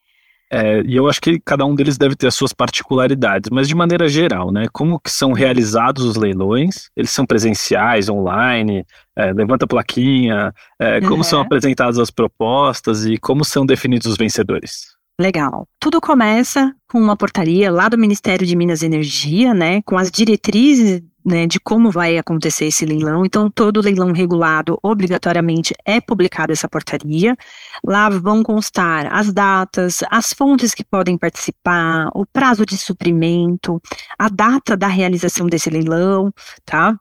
É, 0.50 0.80
e 0.80 0.96
eu 0.96 1.06
acho 1.10 1.20
que 1.20 1.38
cada 1.38 1.66
um 1.66 1.74
deles 1.74 1.98
deve 1.98 2.16
ter 2.16 2.26
as 2.26 2.34
suas 2.34 2.54
particularidades, 2.54 3.50
mas 3.50 3.68
de 3.68 3.74
maneira 3.74 4.08
geral, 4.08 4.50
né? 4.50 4.64
Como 4.72 4.98
que 4.98 5.10
são 5.10 5.32
realizados 5.32 6.04
os 6.04 6.16
leilões? 6.16 6.88
Eles 6.96 7.10
são 7.10 7.26
presenciais, 7.26 8.08
online, 8.08 8.82
é, 9.14 9.30
levanta 9.30 9.66
plaquinha, 9.66 10.54
é, 10.80 11.02
como 11.02 11.16
uhum. 11.16 11.22
são 11.22 11.38
apresentadas 11.38 11.98
as 11.98 12.10
propostas 12.10 13.04
e 13.04 13.18
como 13.18 13.44
são 13.44 13.66
definidos 13.66 14.06
os 14.06 14.16
vencedores? 14.16 14.96
Legal. 15.20 15.68
Tudo 15.78 16.00
começa 16.00 16.74
com 16.88 16.98
uma 16.98 17.16
portaria 17.16 17.70
lá 17.70 17.90
do 17.90 17.98
Ministério 17.98 18.46
de 18.46 18.56
Minas 18.56 18.80
e 18.80 18.86
Energia, 18.86 19.52
né, 19.52 19.82
com 19.82 19.98
as 19.98 20.10
diretrizes 20.10 21.02
né, 21.26 21.44
de 21.44 21.58
como 21.58 21.90
vai 21.90 22.16
acontecer 22.16 22.66
esse 22.66 22.86
leilão. 22.86 23.26
Então, 23.26 23.50
todo 23.50 23.80
leilão 23.80 24.12
regulado, 24.12 24.78
obrigatoriamente, 24.80 25.74
é 25.84 26.00
publicado 26.00 26.52
essa 26.52 26.68
portaria. 26.68 27.36
Lá 27.84 28.08
vão 28.08 28.44
constar 28.44 29.12
as 29.12 29.32
datas, 29.32 30.04
as 30.08 30.32
fontes 30.32 30.72
que 30.72 30.84
podem 30.84 31.18
participar, 31.18 32.10
o 32.14 32.24
prazo 32.24 32.64
de 32.64 32.78
suprimento, 32.78 33.82
a 34.16 34.28
data 34.28 34.76
da 34.76 34.86
realização 34.86 35.48
desse 35.48 35.68
leilão, 35.68 36.32
tá? 36.64 36.96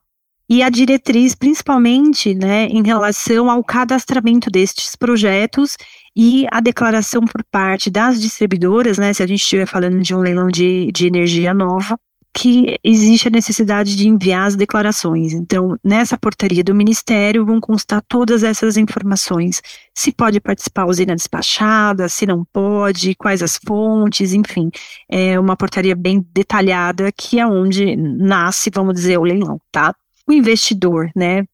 e 0.47 0.61
a 0.61 0.69
diretriz, 0.69 1.33
principalmente, 1.33 2.35
né, 2.35 2.67
em 2.67 2.83
relação 2.83 3.49
ao 3.49 3.63
cadastramento 3.63 4.51
destes 4.51 4.95
projetos 4.95 5.75
e 6.15 6.45
a 6.51 6.61
declaração 6.61 7.21
por 7.21 7.43
parte 7.45 7.89
das 7.89 8.21
distribuidoras, 8.21 8.99
né, 8.99 9.11
se 9.11 9.23
a 9.23 9.27
gente 9.27 9.41
estiver 9.41 9.65
falando 9.65 10.01
de 10.01 10.13
um 10.13 10.19
leilão 10.19 10.47
de, 10.47 10.91
de 10.91 11.07
energia 11.07 11.51
nova, 11.51 11.97
que 12.35 12.77
existe 12.83 13.29
a 13.29 13.31
necessidade 13.31 13.95
de 13.95 14.09
enviar 14.09 14.47
as 14.47 14.57
declarações. 14.57 15.31
Então, 15.31 15.79
nessa 15.81 16.17
portaria 16.17 16.61
do 16.61 16.75
Ministério 16.75 17.45
vão 17.45 17.61
constar 17.61 18.03
todas 18.09 18.43
essas 18.43 18.75
informações. 18.75 19.61
Se 19.93 20.11
pode 20.11 20.41
participar 20.41 20.81
a 20.81 20.87
usina 20.87 21.15
despachada, 21.15 22.09
se 22.09 22.25
não 22.25 22.43
pode, 22.43 23.15
quais 23.15 23.41
as 23.41 23.57
fontes, 23.65 24.33
enfim. 24.33 24.69
É 25.09 25.39
uma 25.39 25.55
portaria 25.55 25.95
bem 25.95 26.25
detalhada 26.33 27.09
que 27.09 27.39
é 27.39 27.47
onde 27.47 27.95
nasce, 27.95 28.69
vamos 28.69 28.95
dizer, 28.95 29.17
o 29.17 29.23
leilão, 29.23 29.57
tá? 29.71 29.95
O 30.27 30.33
investidor, 30.33 31.09
né, 31.15 31.45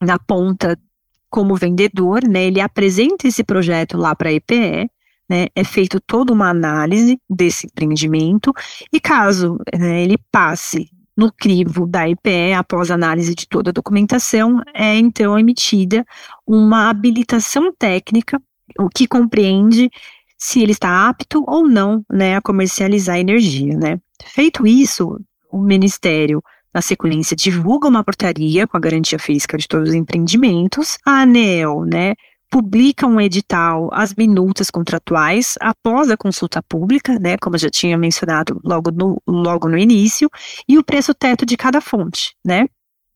na 0.00 0.20
ponta 0.20 0.78
como 1.28 1.56
vendedor, 1.56 2.22
né, 2.28 2.44
ele 2.44 2.60
apresenta 2.60 3.26
esse 3.26 3.42
projeto 3.42 3.96
lá 3.96 4.14
para 4.14 4.28
a 4.28 4.32
EPE, 4.32 4.88
né, 5.32 5.46
é 5.56 5.64
feito 5.64 5.98
toda 5.98 6.30
uma 6.30 6.50
análise 6.50 7.18
desse 7.28 7.66
empreendimento 7.66 8.52
e 8.92 9.00
caso 9.00 9.56
né, 9.74 10.02
ele 10.02 10.18
passe 10.30 10.90
no 11.16 11.32
crivo 11.32 11.86
da 11.86 12.08
EPE, 12.08 12.52
após 12.54 12.90
análise 12.90 13.34
de 13.34 13.48
toda 13.48 13.70
a 13.70 13.72
documentação, 13.72 14.60
é 14.74 14.94
então 14.96 15.38
emitida 15.38 16.04
uma 16.46 16.90
habilitação 16.90 17.72
técnica, 17.72 18.40
o 18.78 18.88
que 18.88 19.06
compreende 19.06 19.90
se 20.38 20.60
ele 20.60 20.72
está 20.72 21.08
apto 21.08 21.44
ou 21.46 21.66
não 21.66 22.04
né, 22.10 22.36
a 22.36 22.42
comercializar 22.42 23.18
energia. 23.18 23.76
Né. 23.76 24.00
Feito 24.24 24.66
isso, 24.66 25.18
o 25.50 25.58
Ministério 25.58 26.42
na 26.74 26.80
sequência, 26.80 27.36
divulga 27.36 27.86
uma 27.86 28.02
portaria 28.02 28.66
com 28.66 28.76
a 28.76 28.80
garantia 28.80 29.18
física 29.18 29.58
de 29.58 29.68
todos 29.68 29.90
os 29.90 29.94
empreendimentos. 29.94 30.96
A 31.04 31.22
ANEL, 31.22 31.84
né, 31.84 32.14
publica 32.52 33.06
um 33.06 33.18
edital, 33.18 33.88
as 33.94 34.14
minutas 34.14 34.70
contratuais, 34.70 35.54
após 35.58 36.10
a 36.10 36.18
consulta 36.18 36.62
pública, 36.62 37.18
né, 37.18 37.38
como 37.38 37.56
eu 37.56 37.60
já 37.60 37.70
tinha 37.70 37.96
mencionado 37.96 38.60
logo 38.62 38.90
no, 38.90 39.18
logo 39.26 39.70
no 39.70 39.78
início, 39.78 40.28
e 40.68 40.76
o 40.76 40.84
preço 40.84 41.14
teto 41.14 41.46
de 41.46 41.56
cada 41.56 41.80
fonte, 41.80 42.36
né. 42.44 42.66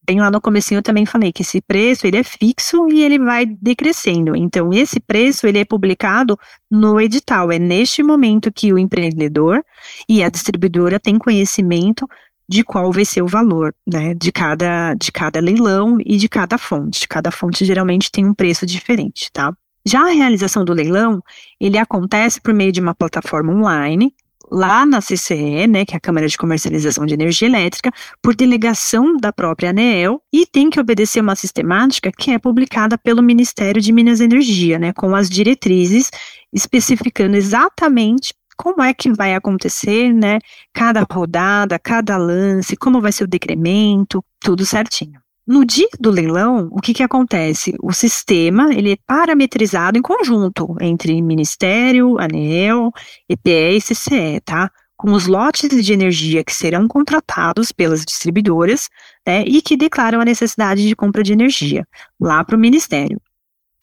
Bem 0.08 0.20
lá 0.20 0.30
no 0.30 0.40
comecinho 0.40 0.78
eu 0.78 0.82
também 0.82 1.04
falei 1.04 1.32
que 1.32 1.42
esse 1.42 1.60
preço 1.60 2.06
ele 2.06 2.16
é 2.16 2.22
fixo 2.22 2.88
e 2.88 3.02
ele 3.02 3.18
vai 3.18 3.44
decrescendo. 3.44 4.36
Então 4.36 4.72
esse 4.72 5.00
preço 5.00 5.48
ele 5.48 5.58
é 5.58 5.64
publicado 5.64 6.38
no 6.70 7.00
edital. 7.00 7.50
É 7.50 7.58
neste 7.58 8.04
momento 8.04 8.52
que 8.52 8.72
o 8.72 8.78
empreendedor 8.78 9.64
e 10.08 10.22
a 10.22 10.30
distribuidora 10.30 11.00
têm 11.00 11.18
conhecimento 11.18 12.06
de 12.48 12.62
qual 12.62 12.92
vai 12.92 13.04
ser 13.04 13.22
o 13.22 13.26
valor, 13.26 13.74
né, 13.86 14.14
de 14.14 14.30
cada, 14.30 14.94
de 14.94 15.10
cada 15.10 15.40
leilão 15.40 15.98
e 16.04 16.16
de 16.16 16.28
cada 16.28 16.56
fonte. 16.58 17.08
Cada 17.08 17.30
fonte 17.30 17.64
geralmente 17.64 18.10
tem 18.10 18.26
um 18.26 18.34
preço 18.34 18.64
diferente, 18.64 19.30
tá? 19.32 19.52
Já 19.84 20.02
a 20.02 20.12
realização 20.12 20.64
do 20.64 20.72
leilão, 20.72 21.22
ele 21.60 21.78
acontece 21.78 22.40
por 22.40 22.52
meio 22.52 22.72
de 22.72 22.80
uma 22.80 22.94
plataforma 22.94 23.52
online, 23.52 24.12
lá 24.50 24.86
na 24.86 25.00
CCE, 25.00 25.66
né, 25.66 25.84
que 25.84 25.94
é 25.94 25.96
a 25.96 26.00
Câmara 26.00 26.28
de 26.28 26.36
Comercialização 26.36 27.04
de 27.06 27.14
Energia 27.14 27.48
Elétrica, 27.48 27.90
por 28.22 28.34
delegação 28.34 29.16
da 29.16 29.32
própria 29.32 29.70
ANEEL, 29.70 30.22
e 30.32 30.46
tem 30.46 30.70
que 30.70 30.80
obedecer 30.80 31.20
uma 31.20 31.34
sistemática 31.34 32.10
que 32.16 32.30
é 32.30 32.38
publicada 32.38 32.96
pelo 32.96 33.22
Ministério 33.22 33.80
de 33.80 33.92
Minas 33.92 34.20
e 34.20 34.24
Energia, 34.24 34.78
né, 34.78 34.92
com 34.92 35.14
as 35.14 35.28
diretrizes 35.28 36.10
especificando 36.52 37.36
exatamente 37.36 38.32
como 38.56 38.82
é 38.82 38.94
que 38.94 39.12
vai 39.12 39.34
acontecer, 39.34 40.12
né? 40.12 40.38
Cada 40.72 41.06
rodada, 41.10 41.78
cada 41.78 42.16
lance, 42.16 42.76
como 42.76 43.00
vai 43.00 43.12
ser 43.12 43.24
o 43.24 43.28
decremento, 43.28 44.24
tudo 44.40 44.64
certinho. 44.64 45.20
No 45.46 45.64
dia 45.64 45.88
do 46.00 46.10
leilão, 46.10 46.68
o 46.72 46.80
que, 46.80 46.92
que 46.92 47.04
acontece? 47.04 47.76
O 47.80 47.92
sistema 47.92 48.74
ele 48.74 48.92
é 48.92 48.96
parametrizado 49.06 49.96
em 49.96 50.02
conjunto 50.02 50.74
entre 50.80 51.22
Ministério, 51.22 52.18
ANEEL, 52.18 52.90
EPE 53.28 53.76
e 53.76 53.80
CCE, 53.80 54.40
tá? 54.44 54.68
Com 54.96 55.12
os 55.12 55.26
lotes 55.26 55.84
de 55.84 55.92
energia 55.92 56.42
que 56.42 56.52
serão 56.52 56.88
contratados 56.88 57.70
pelas 57.70 58.04
distribuidoras 58.04 58.88
né, 59.24 59.44
e 59.46 59.62
que 59.62 59.76
declaram 59.76 60.20
a 60.20 60.24
necessidade 60.24 60.88
de 60.88 60.96
compra 60.96 61.22
de 61.22 61.34
energia 61.34 61.86
lá 62.18 62.42
para 62.42 62.56
o 62.56 62.58
Ministério. 62.58 63.20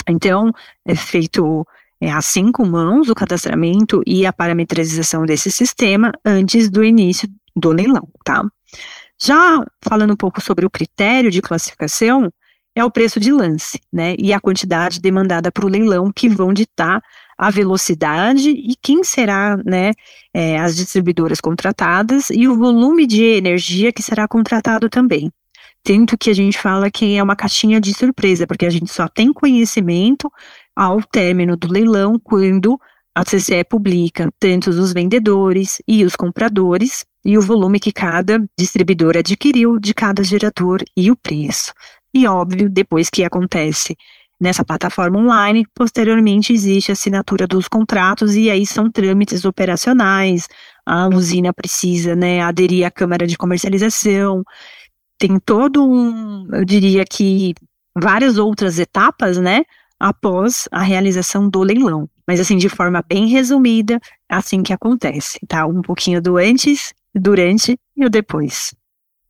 Então, 0.09 0.51
é 0.85 0.95
feito 0.95 1.65
é, 2.03 2.11
a 2.11 2.21
cinco 2.21 2.65
mãos 2.65 3.07
o 3.07 3.15
cadastramento 3.15 4.03
e 4.05 4.25
a 4.25 4.33
parametrização 4.33 5.25
desse 5.25 5.49
sistema 5.49 6.11
antes 6.25 6.69
do 6.69 6.83
início 6.83 7.29
do 7.55 7.71
leilão, 7.71 8.09
tá? 8.25 8.43
Já 9.21 9.63
falando 9.81 10.11
um 10.11 10.17
pouco 10.17 10.41
sobre 10.41 10.65
o 10.65 10.69
critério 10.69 11.31
de 11.31 11.41
classificação, 11.41 12.29
é 12.75 12.83
o 12.83 12.91
preço 12.91 13.21
de 13.21 13.31
lance, 13.31 13.79
né? 13.91 14.15
E 14.19 14.33
a 14.33 14.41
quantidade 14.41 14.99
demandada 14.99 15.49
para 15.49 15.65
o 15.65 15.69
leilão 15.69 16.11
que 16.11 16.27
vão 16.27 16.51
ditar 16.51 17.01
a 17.37 17.49
velocidade 17.49 18.49
e 18.49 18.75
quem 18.81 19.01
será, 19.03 19.55
né, 19.65 19.91
é, 20.33 20.59
as 20.59 20.75
distribuidoras 20.75 21.39
contratadas 21.39 22.29
e 22.29 22.49
o 22.49 22.57
volume 22.57 23.07
de 23.07 23.23
energia 23.23 23.93
que 23.93 24.03
será 24.03 24.27
contratado 24.27 24.89
também. 24.89 25.31
Tanto 25.83 26.17
que 26.17 26.29
a 26.29 26.33
gente 26.33 26.57
fala 26.57 26.89
que 26.89 27.15
é 27.17 27.21
uma 27.21 27.35
caixinha 27.35 27.79
de 27.81 27.93
surpresa, 27.93 28.47
porque 28.47 28.65
a 28.65 28.69
gente 28.69 28.91
só 28.91 29.07
tem 29.07 29.33
conhecimento 29.33 30.31
ao 30.75 31.01
término 31.01 31.55
do 31.55 31.71
leilão 31.71 32.19
quando 32.19 32.79
a 33.15 33.23
CCE 33.23 33.63
publica 33.63 34.29
tanto 34.39 34.69
os 34.69 34.91
vendedores 34.91 35.81
e 35.87 36.03
os 36.03 36.15
compradores 36.15 37.05
e 37.23 37.37
o 37.37 37.41
volume 37.41 37.79
que 37.79 37.91
cada 37.91 38.43
distribuidor 38.57 39.15
adquiriu 39.17 39.79
de 39.79 39.93
cada 39.93 40.23
gerador 40.23 40.83
e 40.97 41.11
o 41.11 41.15
preço. 41.15 41.71
E 42.13 42.27
óbvio, 42.27 42.69
depois 42.69 43.09
que 43.09 43.23
acontece 43.23 43.95
nessa 44.41 44.65
plataforma 44.65 45.19
online, 45.19 45.65
posteriormente 45.73 46.51
existe 46.51 46.91
a 46.91 46.93
assinatura 46.93 47.47
dos 47.47 47.67
contratos 47.67 48.35
e 48.35 48.49
aí 48.49 48.65
são 48.65 48.91
trâmites 48.91 49.45
operacionais, 49.45 50.47
a 50.85 51.07
usina 51.07 51.53
precisa 51.53 52.15
né, 52.15 52.41
aderir 52.41 52.85
à 52.85 52.91
Câmara 52.91 53.25
de 53.25 53.37
Comercialização, 53.37 54.43
tem 55.17 55.39
todo 55.39 55.87
um, 55.87 56.47
eu 56.53 56.65
diria 56.65 57.05
que 57.05 57.53
várias 57.97 58.37
outras 58.37 58.79
etapas, 58.79 59.37
né, 59.37 59.63
após 60.03 60.67
a 60.69 60.81
realização 60.81 61.47
do 61.47 61.61
leilão. 61.61 62.09
Mas 62.27 62.37
assim, 62.37 62.57
de 62.57 62.67
forma 62.67 63.01
bem 63.07 63.25
resumida, 63.27 64.01
é 64.29 64.35
assim 64.35 64.61
que 64.61 64.73
acontece, 64.73 65.39
tá? 65.47 65.65
Um 65.65 65.81
pouquinho 65.81 66.21
do 66.21 66.35
antes, 66.35 66.93
durante 67.15 67.77
e 67.95 68.05
o 68.05 68.09
depois. 68.09 68.75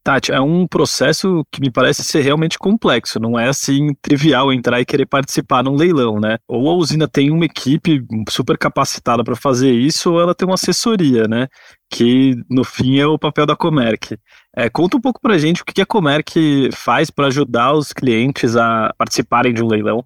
Tati, 0.04 0.32
é 0.32 0.42
um 0.42 0.68
processo 0.68 1.46
que 1.52 1.62
me 1.62 1.72
parece 1.72 2.04
ser 2.04 2.22
realmente 2.22 2.58
complexo, 2.58 3.20
não 3.20 3.40
é 3.40 3.48
assim 3.48 3.94
trivial 4.02 4.52
entrar 4.52 4.82
e 4.82 4.86
querer 4.86 5.06
participar 5.06 5.64
num 5.64 5.76
leilão, 5.76 6.20
né? 6.20 6.40
Ou 6.48 6.68
a 6.70 6.74
usina 6.74 7.08
tem 7.08 7.30
uma 7.30 7.46
equipe 7.46 8.04
super 8.28 8.58
capacitada 8.58 9.24
para 9.24 9.36
fazer 9.36 9.72
isso, 9.72 10.12
ou 10.12 10.20
ela 10.20 10.36
tem 10.36 10.48
uma 10.48 10.56
assessoria, 10.56 11.26
né? 11.28 11.48
Que 11.90 12.36
no 12.50 12.64
fim 12.64 13.00
é 13.00 13.06
o 13.06 13.18
papel 13.18 13.46
da 13.46 13.56
Comerc. 13.56 14.18
É, 14.58 14.70
conta 14.70 14.98
um 14.98 15.02
pouco 15.02 15.22
pra 15.22 15.38
gente 15.38 15.62
o 15.62 15.66
que 15.66 15.82
a 15.82 15.86
Comerc 15.86 16.70
faz 16.74 17.12
para 17.12 17.28
ajudar 17.28 17.74
os 17.74 17.94
clientes 17.94 18.58
a 18.58 18.92
participarem 18.98 19.54
de 19.54 19.64
um 19.64 19.68
leilão. 19.68 20.04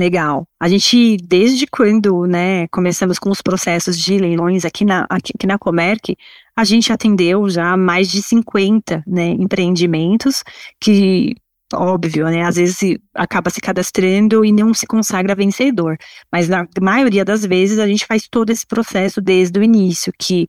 Legal. 0.00 0.48
A 0.58 0.66
gente, 0.66 1.18
desde 1.18 1.66
quando 1.66 2.24
né, 2.24 2.66
começamos 2.68 3.18
com 3.18 3.28
os 3.28 3.42
processos 3.42 3.98
de 3.98 4.16
leilões 4.16 4.64
aqui 4.64 4.82
na, 4.82 5.06
aqui, 5.10 5.30
aqui 5.34 5.46
na 5.46 5.58
Comerc, 5.58 6.16
a 6.56 6.64
gente 6.64 6.90
atendeu 6.90 7.50
já 7.50 7.76
mais 7.76 8.10
de 8.10 8.22
50 8.22 9.04
né, 9.06 9.28
empreendimentos 9.32 10.42
que, 10.80 11.34
óbvio, 11.74 12.24
né, 12.30 12.44
às 12.44 12.56
vezes 12.56 12.98
acaba 13.14 13.50
se 13.50 13.60
cadastrando 13.60 14.42
e 14.42 14.50
não 14.50 14.72
se 14.72 14.86
consagra 14.86 15.34
vencedor. 15.34 15.98
Mas 16.32 16.48
na 16.48 16.66
maioria 16.80 17.22
das 17.22 17.44
vezes 17.44 17.78
a 17.78 17.86
gente 17.86 18.06
faz 18.06 18.26
todo 18.26 18.48
esse 18.48 18.66
processo 18.66 19.20
desde 19.20 19.60
o 19.60 19.62
início, 19.62 20.10
que 20.18 20.46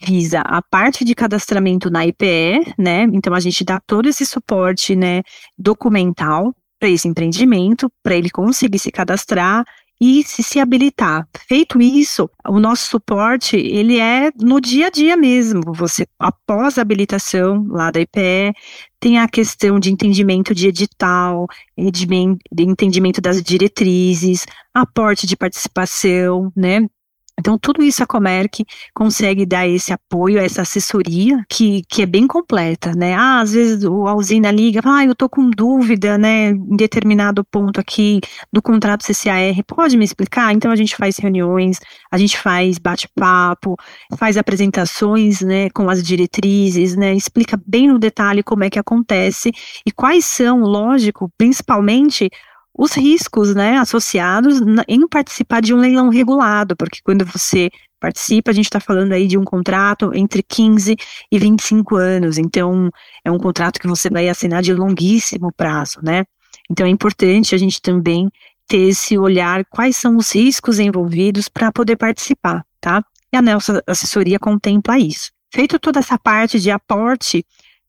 visa 0.00 0.42
a 0.42 0.62
parte 0.62 1.04
de 1.04 1.12
cadastramento 1.12 1.90
na 1.90 2.06
IPE, 2.06 2.72
né? 2.78 3.02
Então 3.12 3.34
a 3.34 3.40
gente 3.40 3.64
dá 3.64 3.80
todo 3.84 4.08
esse 4.08 4.24
suporte, 4.24 4.94
né, 4.94 5.22
documental 5.58 6.54
para 6.82 6.90
esse 6.90 7.06
empreendimento, 7.06 7.88
para 8.02 8.16
ele 8.16 8.28
conseguir 8.28 8.80
se 8.80 8.90
cadastrar 8.90 9.64
e 10.00 10.24
se, 10.24 10.42
se 10.42 10.58
habilitar. 10.58 11.28
Feito 11.46 11.80
isso, 11.80 12.28
o 12.44 12.58
nosso 12.58 12.86
suporte, 12.86 13.56
ele 13.56 14.00
é 14.00 14.32
no 14.40 14.60
dia 14.60 14.88
a 14.88 14.90
dia 14.90 15.16
mesmo. 15.16 15.62
Você, 15.76 16.08
após 16.18 16.76
a 16.76 16.82
habilitação 16.82 17.64
lá 17.68 17.92
da 17.92 18.00
IPE, 18.00 18.52
tem 18.98 19.20
a 19.20 19.28
questão 19.28 19.78
de 19.78 19.92
entendimento 19.92 20.52
de 20.52 20.66
edital, 20.66 21.46
de 21.78 22.64
entendimento 22.64 23.20
das 23.20 23.40
diretrizes, 23.40 24.44
aporte 24.74 25.24
de 25.24 25.36
participação, 25.36 26.52
né? 26.56 26.80
Então, 27.38 27.58
tudo 27.58 27.82
isso 27.82 28.02
a 28.02 28.06
Comerc 28.06 28.64
consegue 28.94 29.46
dar 29.46 29.66
esse 29.66 29.92
apoio, 29.92 30.38
essa 30.38 30.62
assessoria, 30.62 31.42
que, 31.48 31.82
que 31.88 32.02
é 32.02 32.06
bem 32.06 32.26
completa, 32.26 32.92
né? 32.94 33.14
Ah, 33.14 33.40
às 33.40 33.52
vezes 33.52 33.84
o 33.84 34.04
usina 34.14 34.50
liga, 34.50 34.80
ah, 34.84 35.04
eu 35.04 35.14
tô 35.14 35.28
com 35.28 35.50
dúvida, 35.50 36.18
né, 36.18 36.50
em 36.50 36.76
determinado 36.76 37.44
ponto 37.44 37.80
aqui 37.80 38.20
do 38.52 38.60
contrato 38.60 39.02
CCAR, 39.02 39.64
pode 39.66 39.96
me 39.96 40.04
explicar? 40.04 40.52
Então, 40.52 40.70
a 40.70 40.76
gente 40.76 40.94
faz 40.94 41.16
reuniões, 41.16 41.78
a 42.10 42.18
gente 42.18 42.38
faz 42.38 42.78
bate-papo, 42.78 43.76
faz 44.16 44.36
apresentações, 44.36 45.40
né, 45.40 45.70
com 45.70 45.88
as 45.88 46.02
diretrizes, 46.02 46.94
né, 46.94 47.14
explica 47.14 47.60
bem 47.66 47.88
no 47.88 47.98
detalhe 47.98 48.42
como 48.42 48.64
é 48.64 48.70
que 48.70 48.78
acontece 48.78 49.50
e 49.86 49.90
quais 49.90 50.24
são, 50.26 50.60
lógico, 50.60 51.30
principalmente 51.38 52.30
os 52.76 52.92
riscos 52.92 53.54
né, 53.54 53.76
associados 53.78 54.60
em 54.88 55.06
participar 55.06 55.60
de 55.60 55.74
um 55.74 55.78
leilão 55.78 56.08
regulado, 56.08 56.74
porque 56.76 57.00
quando 57.04 57.24
você 57.24 57.70
participa, 58.00 58.50
a 58.50 58.54
gente 58.54 58.64
está 58.64 58.80
falando 58.80 59.12
aí 59.12 59.26
de 59.26 59.38
um 59.38 59.44
contrato 59.44 60.10
entre 60.14 60.42
15 60.42 60.96
e 61.30 61.38
25 61.38 61.96
anos, 61.96 62.38
então 62.38 62.90
é 63.24 63.30
um 63.30 63.38
contrato 63.38 63.78
que 63.78 63.86
você 63.86 64.10
vai 64.10 64.28
assinar 64.28 64.62
de 64.62 64.74
longuíssimo 64.74 65.52
prazo, 65.52 66.00
né? 66.02 66.24
Então 66.70 66.86
é 66.86 66.88
importante 66.88 67.54
a 67.54 67.58
gente 67.58 67.80
também 67.80 68.28
ter 68.66 68.88
esse 68.88 69.18
olhar 69.18 69.64
quais 69.66 69.96
são 69.96 70.16
os 70.16 70.34
riscos 70.34 70.78
envolvidos 70.78 71.48
para 71.48 71.70
poder 71.70 71.96
participar, 71.96 72.64
tá? 72.80 73.04
E 73.32 73.36
a 73.36 73.42
nossa 73.42 73.82
assessoria 73.86 74.38
contempla 74.38 74.98
isso. 74.98 75.30
Feito 75.52 75.78
toda 75.78 76.00
essa 76.00 76.18
parte 76.18 76.58
de 76.58 76.70
aporte 76.70 77.44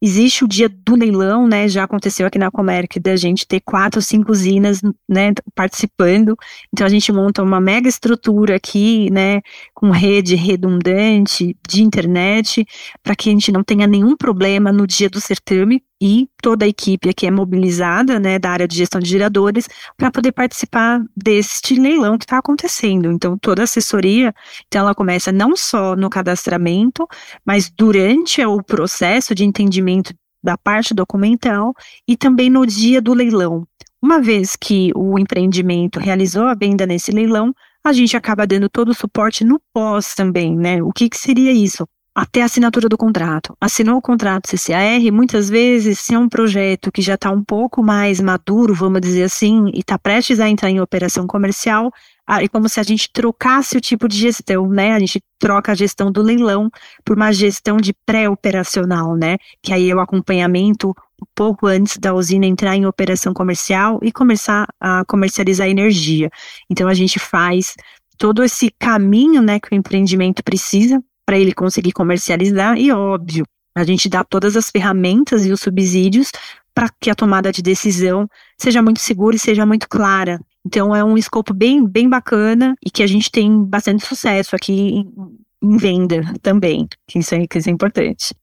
Existe 0.06 0.44
o 0.44 0.48
dia 0.50 0.68
do 0.68 0.98
leilão, 0.98 1.48
né? 1.48 1.66
Já 1.70 1.86
aconteceu 1.86 2.28
aqui 2.28 2.38
na 2.38 2.52
Comerc 2.52 3.00
da 3.00 3.16
gente 3.16 3.48
ter 3.48 3.62
quatro, 3.62 4.02
cinco 4.02 4.34
usinas, 4.34 4.82
né, 5.08 5.32
participando. 5.56 6.36
Então 6.74 6.86
a 6.86 6.90
gente 6.90 7.10
monta 7.10 7.42
uma 7.42 7.62
mega 7.62 7.88
estrutura 7.88 8.58
aqui, 8.58 9.10
né, 9.10 9.40
com 9.74 9.92
rede 9.92 10.36
redundante 10.36 11.56
de 11.66 11.82
internet, 11.82 12.66
para 13.02 13.16
que 13.16 13.30
a 13.30 13.32
gente 13.32 13.50
não 13.50 13.64
tenha 13.64 13.88
nenhum 13.88 14.18
problema 14.18 14.74
no 14.74 14.86
dia 14.86 15.10
do 15.10 15.22
certame 15.22 15.82
e 16.06 16.28
toda 16.42 16.66
a 16.66 16.68
equipe 16.68 17.08
aqui 17.08 17.26
é 17.26 17.32
mobilizada, 17.32 18.20
né, 18.20 18.38
da 18.38 18.50
área 18.50 18.68
de 18.68 18.76
gestão 18.76 19.00
de 19.00 19.10
geradores, 19.10 19.70
para 19.96 20.12
poder 20.12 20.34
participar 20.34 21.02
deste 21.16 21.76
leilão 21.76 22.18
que 22.18 22.26
está 22.26 22.40
acontecendo. 22.40 23.10
Então, 23.10 23.38
toda 23.38 23.62
a 23.62 23.64
assessoria, 23.64 24.36
então 24.68 24.82
ela 24.82 24.94
começa 24.94 25.32
não 25.32 25.56
só 25.56 25.96
no 25.96 26.10
cadastramento, 26.10 27.08
mas 27.46 27.70
durante 27.70 28.44
o 28.44 28.62
processo 28.62 29.34
de 29.34 29.46
entendimento 29.46 30.14
da 30.44 30.58
parte 30.58 30.94
documental 30.94 31.74
e 32.06 32.18
também 32.18 32.50
no 32.50 32.66
dia 32.66 33.02
do 33.02 33.14
leilão. 33.14 33.66
Uma 34.02 34.22
vez 34.22 34.58
que 34.58 34.92
o 34.94 35.18
empreendimento 35.18 36.02
realizou 36.02 36.48
a 36.48 36.54
venda 36.54 36.86
nesse 36.86 37.14
leilão, 37.14 37.56
a 37.82 37.94
gente 37.94 38.18
acaba 38.18 38.46
dando 38.46 38.68
todo 38.68 38.90
o 38.90 38.94
suporte 38.94 39.46
no 39.46 39.58
pós 39.74 40.14
também, 40.14 40.54
né? 40.54 40.84
O 40.84 40.92
que, 40.92 41.08
que 41.08 41.18
seria 41.18 41.54
isso? 41.54 41.88
Até 42.16 42.42
a 42.42 42.46
assinatura 42.46 42.88
do 42.88 42.98
contrato. 42.98 43.56
Assinou 43.60 43.98
o 43.98 44.02
contrato 44.02 44.48
CCAR, 44.48 45.02
muitas 45.12 45.50
vezes, 45.50 46.00
se 46.00 46.14
é 46.14 46.20
um 46.20 46.30
projeto 46.30 46.92
que 46.92 47.02
já 47.02 47.16
está 47.16 47.32
um 47.32 47.44
pouco 47.44 47.82
mais 47.82 48.20
maduro, 48.20 48.74
vamos 48.74 49.02
dizer 49.02 49.24
assim, 49.24 49.70
e 49.74 49.80
está 49.80 49.98
prestes 49.98 50.40
a 50.40 50.48
entrar 50.48 50.70
em 50.70 50.80
operação 50.80 51.26
comercial, 51.26 51.92
é 52.28 52.48
como 52.48 52.70
se 52.70 52.80
a 52.80 52.84
gente 52.84 53.10
trocasse 53.12 53.76
o 53.76 53.82
tipo 53.82 54.08
de 54.08 54.18
gestão, 54.18 54.70
né? 54.70 54.94
A 54.94 55.00
gente 55.00 55.22
troca 55.38 55.72
a 55.72 55.76
gestão 55.76 56.12
do 56.12 56.22
leilão 56.22 56.70
por 57.04 57.18
uma 57.18 57.34
gestão 57.34 57.78
de 57.78 57.94
pré-operacional, 58.06 59.16
né? 59.16 59.38
Que 59.62 59.74
aí 59.74 59.90
é 59.90 59.96
o 59.96 60.00
acompanhamento 60.00 60.96
um 61.22 61.26
pouco 61.36 61.68
antes 61.68 61.98
da 61.98 62.14
usina 62.14 62.46
entrar 62.46 62.76
em 62.76 62.86
operação 62.86 63.34
comercial 63.34 64.00
e 64.02 64.12
começar 64.12 64.68
a 64.80 65.04
comercializar 65.06 65.68
energia. 65.68 66.30
Então 66.70 66.88
a 66.88 66.94
gente 66.94 67.20
faz 67.20 67.76
todo 68.18 68.44
esse 68.44 68.70
caminho, 68.80 69.42
né, 69.42 69.60
que 69.60 69.74
o 69.74 69.76
empreendimento 69.76 70.44
precisa 70.44 71.04
para 71.26 71.38
ele 71.38 71.54
conseguir 71.54 71.92
comercializar 71.92 72.78
e 72.78 72.92
óbvio, 72.92 73.46
a 73.76 73.84
gente 73.84 74.08
dá 74.08 74.24
todas 74.24 74.56
as 74.56 74.70
ferramentas 74.70 75.46
e 75.46 75.52
os 75.52 75.62
subsídios 75.62 76.32
para 76.74 76.90
que 77.00 77.10
a 77.10 77.16
tomada 77.16 77.52
de 77.52 77.62
decisão 77.62 78.28
seja 78.58 78.82
muito 78.82 79.00
segura 79.00 79.36
e 79.36 79.40
seja 79.40 79.66
muito 79.66 79.88
clara. 79.88 80.40
Então 80.66 80.96
é 80.96 81.04
um 81.04 81.18
escopo 81.18 81.54
bem, 81.54 81.86
bem 81.86 82.10
bacana 82.10 82.76
e 82.86 82.90
que 82.90 83.04
a 83.04 83.08
gente 83.08 83.32
tem 83.32 83.64
bastante 83.64 84.06
sucesso 84.06 84.56
aqui 84.56 84.74
em, 84.74 85.14
em 85.62 85.78
venda 85.78 86.34
também, 86.42 86.88
que 87.08 87.20
isso, 87.20 87.36
é, 87.36 87.46
que 87.48 87.58
isso 87.58 87.70
é 87.70 87.72
importante. 87.72 88.34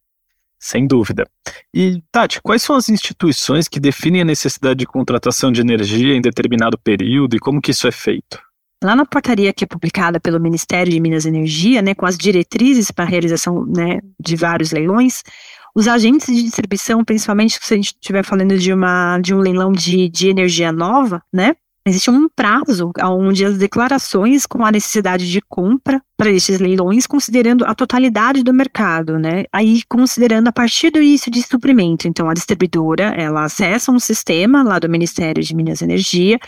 Sem 0.59 0.87
dúvida. 0.87 1.27
E, 1.75 2.03
Tati, 2.13 2.41
quais 2.43 2.63
são 2.63 2.77
as 2.77 2.91
instituições 2.91 3.67
que 3.67 3.81
definem 3.81 4.21
a 4.21 4.27
necessidade 4.27 4.81
de 4.81 4.87
contratação 4.87 5.51
de 5.51 5.63
energia 5.63 6.15
em 6.15 6.21
determinado 6.21 6.79
período 6.79 7.35
e 7.35 7.39
como 7.39 7.63
que 7.63 7.71
isso 7.71 7.89
é 7.89 7.93
feito? 7.93 8.39
Lá 8.83 8.97
na 8.97 9.05
portaria 9.05 9.53
que 9.53 9.65
é 9.65 9.67
publicada 9.67 10.19
pelo 10.19 10.41
Ministério 10.41 10.91
de 10.93 11.01
Minas 11.01 11.25
e 11.25 11.29
Energia, 11.29 11.83
né, 11.83 11.95
com 11.95 12.07
as 12.07 12.17
diretrizes 12.17 12.91
para 12.91 13.05
a 13.05 13.09
realização 13.09 13.67
né, 13.67 14.01
de 14.19 14.37
vários 14.37 14.73
leilões, 14.73 15.23
os 15.75 15.87
agentes 15.87 16.35
de 16.35 16.43
distribuição, 16.43 17.05
principalmente 17.05 17.59
se 17.61 17.75
a 17.75 17.77
gente 17.77 17.95
estiver 17.95 18.25
falando 18.25 18.59
de, 18.59 18.73
uma, 18.73 19.19
de 19.19 19.35
um 19.35 19.39
leilão 19.39 19.71
de, 19.71 20.09
de 20.09 20.29
energia 20.29 20.73
nova, 20.73 21.23
né, 21.33 21.55
Existe 21.87 22.11
um 22.11 22.29
prazo 22.29 22.93
onde 23.03 23.43
as 23.43 23.57
declarações 23.57 24.45
com 24.45 24.65
a 24.65 24.71
necessidade 24.71 25.31
de 25.31 25.41
compra 25.41 26.03
para 26.15 26.31
esses 26.31 26.61
leilões, 26.61 27.07
considerando 27.07 27.65
a 27.65 27.75
totalidade 27.75 28.43
do 28.43 28.53
mercado, 28.53 29.19
né? 29.19 29.45
Aí 29.51 29.81
considerando 29.89 30.49
a 30.49 30.53
partir 30.53 30.91
do 30.91 31.01
início 31.01 31.31
de 31.31 31.43
suprimento. 31.43 32.07
Então, 32.07 32.29
a 32.29 32.35
distribuidora, 32.35 33.15
ela 33.17 33.45
acessa 33.45 33.91
um 33.91 33.99
sistema 33.99 34.63
lá 34.63 34.79
do 34.79 34.91
Ministério 34.91 35.43
de 35.43 35.57
Minas 35.57 35.81
e 35.81 35.85
Energia 35.85 36.39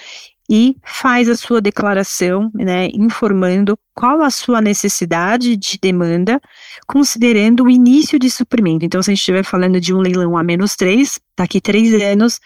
e 0.51 0.77
faz 0.85 1.29
a 1.29 1.37
sua 1.37 1.61
declaração, 1.61 2.51
né, 2.55 2.89
informando 2.93 3.79
qual 3.95 4.23
a 4.23 4.31
sua 4.31 4.61
necessidade 4.61 5.57
de 5.57 5.79
demanda, 5.81 6.41
considerando 6.87 7.65
o 7.65 7.71
início 7.71 8.19
de 8.19 8.31
suprimento. 8.31 8.85
Então, 8.85 9.03
se 9.03 9.11
a 9.11 9.15
gente 9.15 9.21
estiver 9.21 9.45
falando 9.45 9.81
de 9.81 9.95
um 9.95 10.01
leilão 10.01 10.37
a 10.37 10.43
menos 10.43 10.77
três, 10.77 11.21
daqui 11.37 11.61
três 11.61 11.95
anos, 12.03 12.41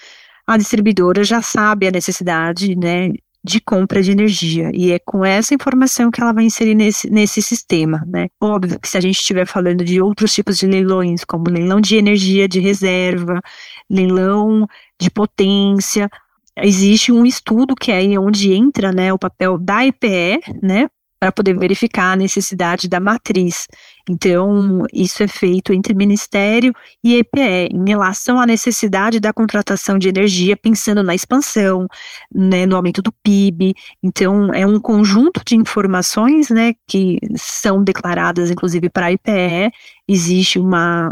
a 0.47 0.57
distribuidora 0.57 1.25
já 1.25 1.43
sabe 1.43 1.89
a 1.89 1.91
necessidade, 1.91 2.77
né, 2.77 3.11
de 3.47 3.61
compra 3.61 4.03
de 4.03 4.11
energia. 4.11 4.71
E 4.75 4.91
é 4.91 4.99
com 4.99 5.25
essa 5.25 5.55
informação 5.55 6.11
que 6.11 6.21
ela 6.21 6.33
vai 6.33 6.45
inserir 6.45 6.75
nesse, 6.75 7.09
nesse 7.09 7.41
sistema, 7.41 8.03
né? 8.07 8.27
Óbvio 8.41 8.79
que 8.81 8.89
se 8.89 8.99
a 8.99 9.01
gente 9.01 9.19
estiver 9.19 9.47
falando 9.47 9.85
de 9.85 10.03
outros 10.03 10.35
tipos 10.35 10.59
de 10.59 10.67
leilões, 10.67 11.25
como 11.25 11.49
leilão 11.49 11.81
de 11.81 11.97
energia 11.97 12.49
de 12.49 12.59
reserva, 12.59 13.41
leilão 13.89 14.67
de 15.01 15.09
potência, 15.11 16.11
existe 16.59 17.13
um 17.13 17.25
estudo 17.25 17.75
que 17.75 17.93
é 17.93 18.19
onde 18.19 18.53
entra, 18.53 18.93
né, 18.93 19.13
o 19.13 19.19
papel 19.19 19.59
da 19.59 19.85
IPE, 19.87 20.41
né, 20.63 20.89
para 21.19 21.33
poder 21.33 21.59
verificar 21.59 22.13
a 22.13 22.17
necessidade 22.17 22.89
da 22.89 23.01
matriz. 23.01 23.67
Então, 24.09 24.85
isso 24.93 25.23
é 25.23 25.29
feito 25.29 25.73
entre 25.73 25.95
Ministério 25.95 26.73
e 27.03 27.17
EPE, 27.17 27.71
em 27.73 27.89
relação 27.89 28.39
à 28.39 28.47
necessidade 28.47 29.19
da 29.19 29.33
contratação 29.33 29.99
de 29.99 30.09
energia, 30.09 30.57
pensando 30.57 31.03
na 31.03 31.15
expansão, 31.15 31.87
né, 32.33 32.67
no 32.67 32.77
aumento 32.77 33.01
do 33.03 33.13
PIB. 33.23 33.75
Então, 34.03 34.53
é 34.53 34.67
um 34.67 34.79
conjunto 34.79 35.43
de 35.45 35.57
informações 35.57 36.51
né, 36.51 36.75
que 36.87 37.19
são 37.37 37.83
declaradas, 37.83 38.51
inclusive, 38.51 38.91
para 38.91 39.07
a 39.07 39.13
IPE. 39.13 39.73
Existe 40.07 40.59
uma, 40.59 41.11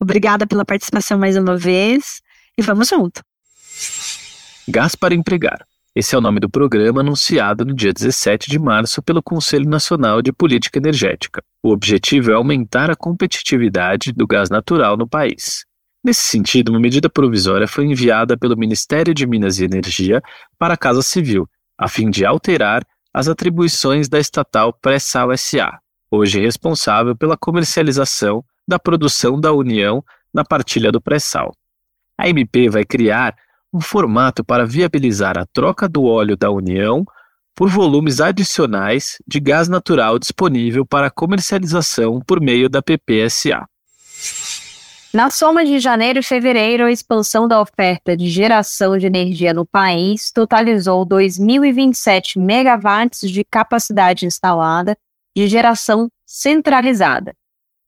Obrigada 0.00 0.48
pela 0.48 0.64
participação 0.64 1.16
mais 1.16 1.36
uma 1.36 1.56
vez 1.56 2.20
e 2.58 2.62
vamos 2.62 2.88
junto. 2.88 3.22
Gás 4.66 4.96
para 4.96 5.14
Empregar. 5.14 5.64
Esse 5.94 6.16
é 6.16 6.18
o 6.18 6.20
nome 6.20 6.40
do 6.40 6.50
programa 6.50 7.02
anunciado 7.02 7.64
no 7.64 7.72
dia 7.72 7.92
17 7.92 8.50
de 8.50 8.58
março 8.58 9.00
pelo 9.00 9.22
Conselho 9.22 9.70
Nacional 9.70 10.20
de 10.20 10.32
Política 10.32 10.80
Energética. 10.80 11.40
O 11.62 11.70
objetivo 11.70 12.32
é 12.32 12.34
aumentar 12.34 12.90
a 12.90 12.96
competitividade 12.96 14.12
do 14.12 14.26
gás 14.26 14.50
natural 14.50 14.96
no 14.96 15.08
país. 15.08 15.64
Nesse 16.04 16.20
sentido, 16.20 16.68
uma 16.68 16.78
medida 16.78 17.08
provisória 17.08 17.66
foi 17.66 17.86
enviada 17.86 18.36
pelo 18.36 18.58
Ministério 18.58 19.14
de 19.14 19.26
Minas 19.26 19.58
e 19.58 19.64
Energia 19.64 20.22
para 20.58 20.74
a 20.74 20.76
Casa 20.76 21.00
Civil, 21.00 21.48
a 21.78 21.88
fim 21.88 22.10
de 22.10 22.26
alterar 22.26 22.86
as 23.12 23.26
atribuições 23.26 24.06
da 24.06 24.18
estatal 24.18 24.70
Pré-Sal 24.70 25.34
SA, 25.38 25.78
hoje 26.10 26.40
responsável 26.40 27.16
pela 27.16 27.38
comercialização 27.38 28.44
da 28.68 28.78
produção 28.78 29.40
da 29.40 29.50
União 29.52 30.04
na 30.32 30.44
partilha 30.44 30.92
do 30.92 31.00
pré-sal. 31.00 31.56
A 32.18 32.28
MP 32.28 32.68
vai 32.68 32.84
criar 32.84 33.34
um 33.72 33.80
formato 33.80 34.44
para 34.44 34.66
viabilizar 34.66 35.38
a 35.38 35.46
troca 35.46 35.88
do 35.88 36.04
óleo 36.04 36.36
da 36.36 36.50
União 36.50 37.02
por 37.54 37.70
volumes 37.70 38.20
adicionais 38.20 39.16
de 39.26 39.40
gás 39.40 39.68
natural 39.68 40.18
disponível 40.18 40.84
para 40.84 41.10
comercialização 41.10 42.20
por 42.20 42.40
meio 42.40 42.68
da 42.68 42.82
PPSA. 42.82 43.64
Na 45.14 45.30
soma 45.30 45.64
de 45.64 45.78
janeiro 45.78 46.18
e 46.18 46.22
fevereiro, 46.24 46.86
a 46.86 46.90
expansão 46.90 47.46
da 47.46 47.60
oferta 47.60 48.16
de 48.16 48.28
geração 48.28 48.98
de 48.98 49.06
energia 49.06 49.54
no 49.54 49.64
país 49.64 50.32
totalizou 50.32 51.06
2.027 51.06 52.36
megawatts 52.36 53.30
de 53.30 53.44
capacidade 53.44 54.26
instalada 54.26 54.98
de 55.36 55.46
geração 55.46 56.08
centralizada, 56.26 57.32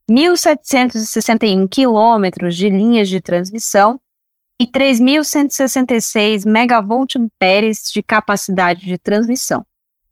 1.761 0.09 1.69
quilômetros 1.69 2.55
de 2.55 2.71
linhas 2.71 3.09
de 3.09 3.21
transmissão 3.21 3.99
e 4.61 4.65
3.166 4.65 6.49
megavoltamperes 6.49 7.91
de 7.93 8.05
capacidade 8.05 8.87
de 8.87 8.97
transmissão. 8.99 9.67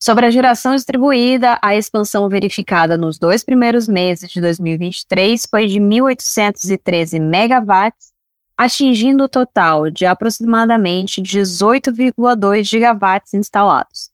Sobre 0.04 0.26
a 0.26 0.30
geração 0.30 0.76
distribuída, 0.76 1.58
a 1.62 1.74
expansão 1.74 2.28
verificada 2.28 2.94
nos 2.94 3.18
dois 3.18 3.42
primeiros 3.42 3.88
meses 3.88 4.30
de 4.30 4.38
2023 4.38 5.46
foi 5.50 5.66
de 5.66 5.80
1.813 5.80 7.18
megawatts, 7.18 8.12
atingindo 8.54 9.24
o 9.24 9.28
total 9.30 9.88
de 9.90 10.04
aproximadamente 10.04 11.22
18,2 11.22 12.64
gigawatts 12.64 13.32
instalados. 13.32 14.10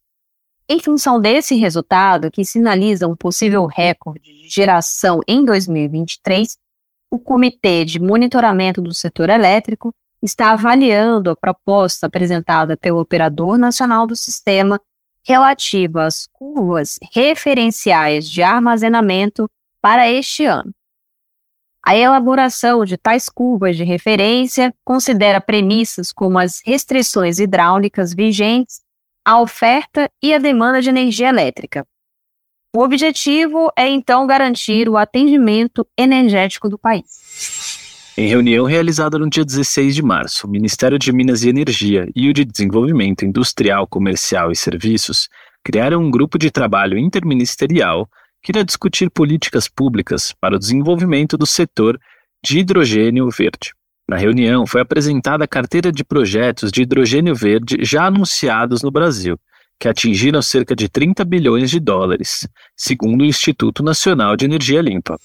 Em 0.69 0.79
função 0.79 1.19
desse 1.19 1.55
resultado, 1.55 2.31
que 2.31 2.45
sinaliza 2.45 3.05
um 3.05 3.15
possível 3.17 3.65
recorde 3.65 4.31
de 4.43 4.47
geração 4.47 5.19
em 5.27 5.43
2023, 5.43 6.57
o 7.11 7.19
Comitê 7.19 7.83
de 7.83 7.99
Monitoramento 7.99 8.81
do 8.81 8.93
Setor 8.93 9.29
Elétrico 9.29 9.93
está 10.23 10.51
avaliando 10.51 11.31
a 11.31 11.35
proposta 11.35 12.07
apresentada 12.07 12.77
pelo 12.77 13.01
Operador 13.01 13.57
Nacional 13.57 14.07
do 14.07 14.15
Sistema 14.15 14.79
relativa 15.25 16.05
às 16.05 16.27
curvas 16.31 16.97
referenciais 17.13 18.29
de 18.29 18.41
armazenamento 18.41 19.49
para 19.81 20.09
este 20.09 20.45
ano. 20.45 20.71
A 21.83 21.95
elaboração 21.95 22.85
de 22.85 22.95
tais 22.95 23.27
curvas 23.27 23.75
de 23.75 23.83
referência 23.83 24.73
considera 24.85 25.41
premissas 25.41 26.11
como 26.11 26.37
as 26.37 26.61
restrições 26.63 27.39
hidráulicas 27.39 28.13
vigentes, 28.13 28.81
a 29.25 29.41
oferta 29.41 30.09
e 30.21 30.33
a 30.33 30.37
demanda 30.37 30.81
de 30.81 30.89
energia 30.89 31.29
elétrica. 31.29 31.85
O 32.73 32.81
objetivo 32.81 33.71
é 33.77 33.89
então 33.89 34.25
garantir 34.25 34.87
o 34.87 34.95
atendimento 34.95 35.85
energético 35.97 36.69
do 36.69 36.77
país. 36.77 37.60
Em 38.21 38.27
reunião 38.27 38.65
realizada 38.65 39.17
no 39.17 39.27
dia 39.27 39.43
16 39.43 39.95
de 39.95 40.03
março, 40.03 40.45
o 40.45 40.49
Ministério 40.49 40.99
de 40.99 41.11
Minas 41.11 41.41
e 41.41 41.49
Energia 41.49 42.07
e 42.15 42.29
o 42.29 42.33
de 42.33 42.45
Desenvolvimento 42.45 43.25
Industrial, 43.25 43.87
Comercial 43.87 44.51
e 44.51 44.55
Serviços 44.55 45.27
criaram 45.63 46.03
um 46.03 46.11
grupo 46.11 46.37
de 46.37 46.51
trabalho 46.51 46.99
interministerial 46.99 48.07
que 48.43 48.51
irá 48.51 48.61
discutir 48.61 49.09
políticas 49.09 49.67
públicas 49.67 50.35
para 50.39 50.55
o 50.55 50.59
desenvolvimento 50.59 51.35
do 51.35 51.47
setor 51.47 51.99
de 52.45 52.59
hidrogênio 52.59 53.27
verde. 53.31 53.73
Na 54.07 54.17
reunião, 54.17 54.67
foi 54.67 54.81
apresentada 54.81 55.43
a 55.45 55.47
carteira 55.47 55.91
de 55.91 56.03
projetos 56.03 56.71
de 56.71 56.83
hidrogênio 56.83 57.33
verde 57.33 57.77
já 57.81 58.05
anunciados 58.05 58.83
no 58.83 58.91
Brasil, 58.91 59.35
que 59.79 59.87
atingiram 59.87 60.43
cerca 60.43 60.75
de 60.75 60.87
30 60.87 61.25
bilhões 61.25 61.71
de 61.71 61.79
dólares, 61.79 62.47
segundo 62.77 63.21
o 63.21 63.25
Instituto 63.25 63.81
Nacional 63.81 64.37
de 64.37 64.45
Energia 64.45 64.79
Limpa. 64.79 65.17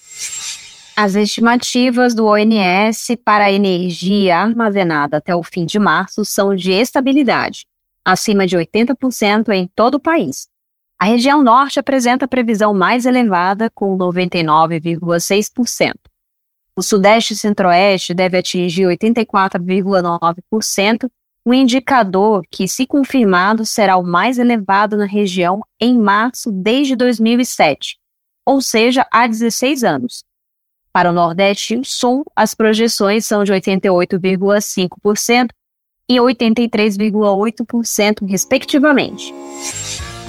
As 0.98 1.14
estimativas 1.14 2.14
do 2.14 2.24
ONS 2.24 3.08
para 3.22 3.44
a 3.44 3.52
energia 3.52 4.38
armazenada 4.38 5.18
até 5.18 5.36
o 5.36 5.42
fim 5.42 5.66
de 5.66 5.78
março 5.78 6.24
são 6.24 6.56
de 6.56 6.72
estabilidade, 6.72 7.66
acima 8.02 8.46
de 8.46 8.56
80% 8.56 9.50
em 9.50 9.68
todo 9.74 9.96
o 9.96 10.00
país. 10.00 10.48
A 10.98 11.04
região 11.04 11.42
norte 11.42 11.78
apresenta 11.78 12.24
a 12.24 12.28
previsão 12.28 12.72
mais 12.72 13.04
elevada, 13.04 13.70
com 13.74 13.94
99,6%. 13.98 15.92
O 16.74 16.82
Sudeste 16.82 17.34
e 17.34 17.36
Centro-Oeste 17.36 18.14
deve 18.14 18.38
atingir 18.38 18.86
84,9%, 18.86 21.10
um 21.44 21.52
indicador 21.52 22.42
que, 22.50 22.66
se 22.66 22.86
confirmado, 22.86 23.66
será 23.66 23.98
o 23.98 24.02
mais 24.02 24.38
elevado 24.38 24.96
na 24.96 25.04
região 25.04 25.60
em 25.78 25.98
março 25.98 26.50
desde 26.50 26.96
2007, 26.96 27.98
ou 28.46 28.62
seja, 28.62 29.06
há 29.12 29.26
16 29.26 29.84
anos. 29.84 30.24
Para 30.96 31.10
o 31.10 31.12
Nordeste 31.12 31.74
e 31.74 31.76
o 31.76 31.84
Sul, 31.84 32.24
as 32.34 32.54
projeções 32.54 33.26
são 33.26 33.44
de 33.44 33.52
88,5% 33.52 35.48
e 36.08 36.16
83,8%, 36.16 38.26
respectivamente. 38.26 39.34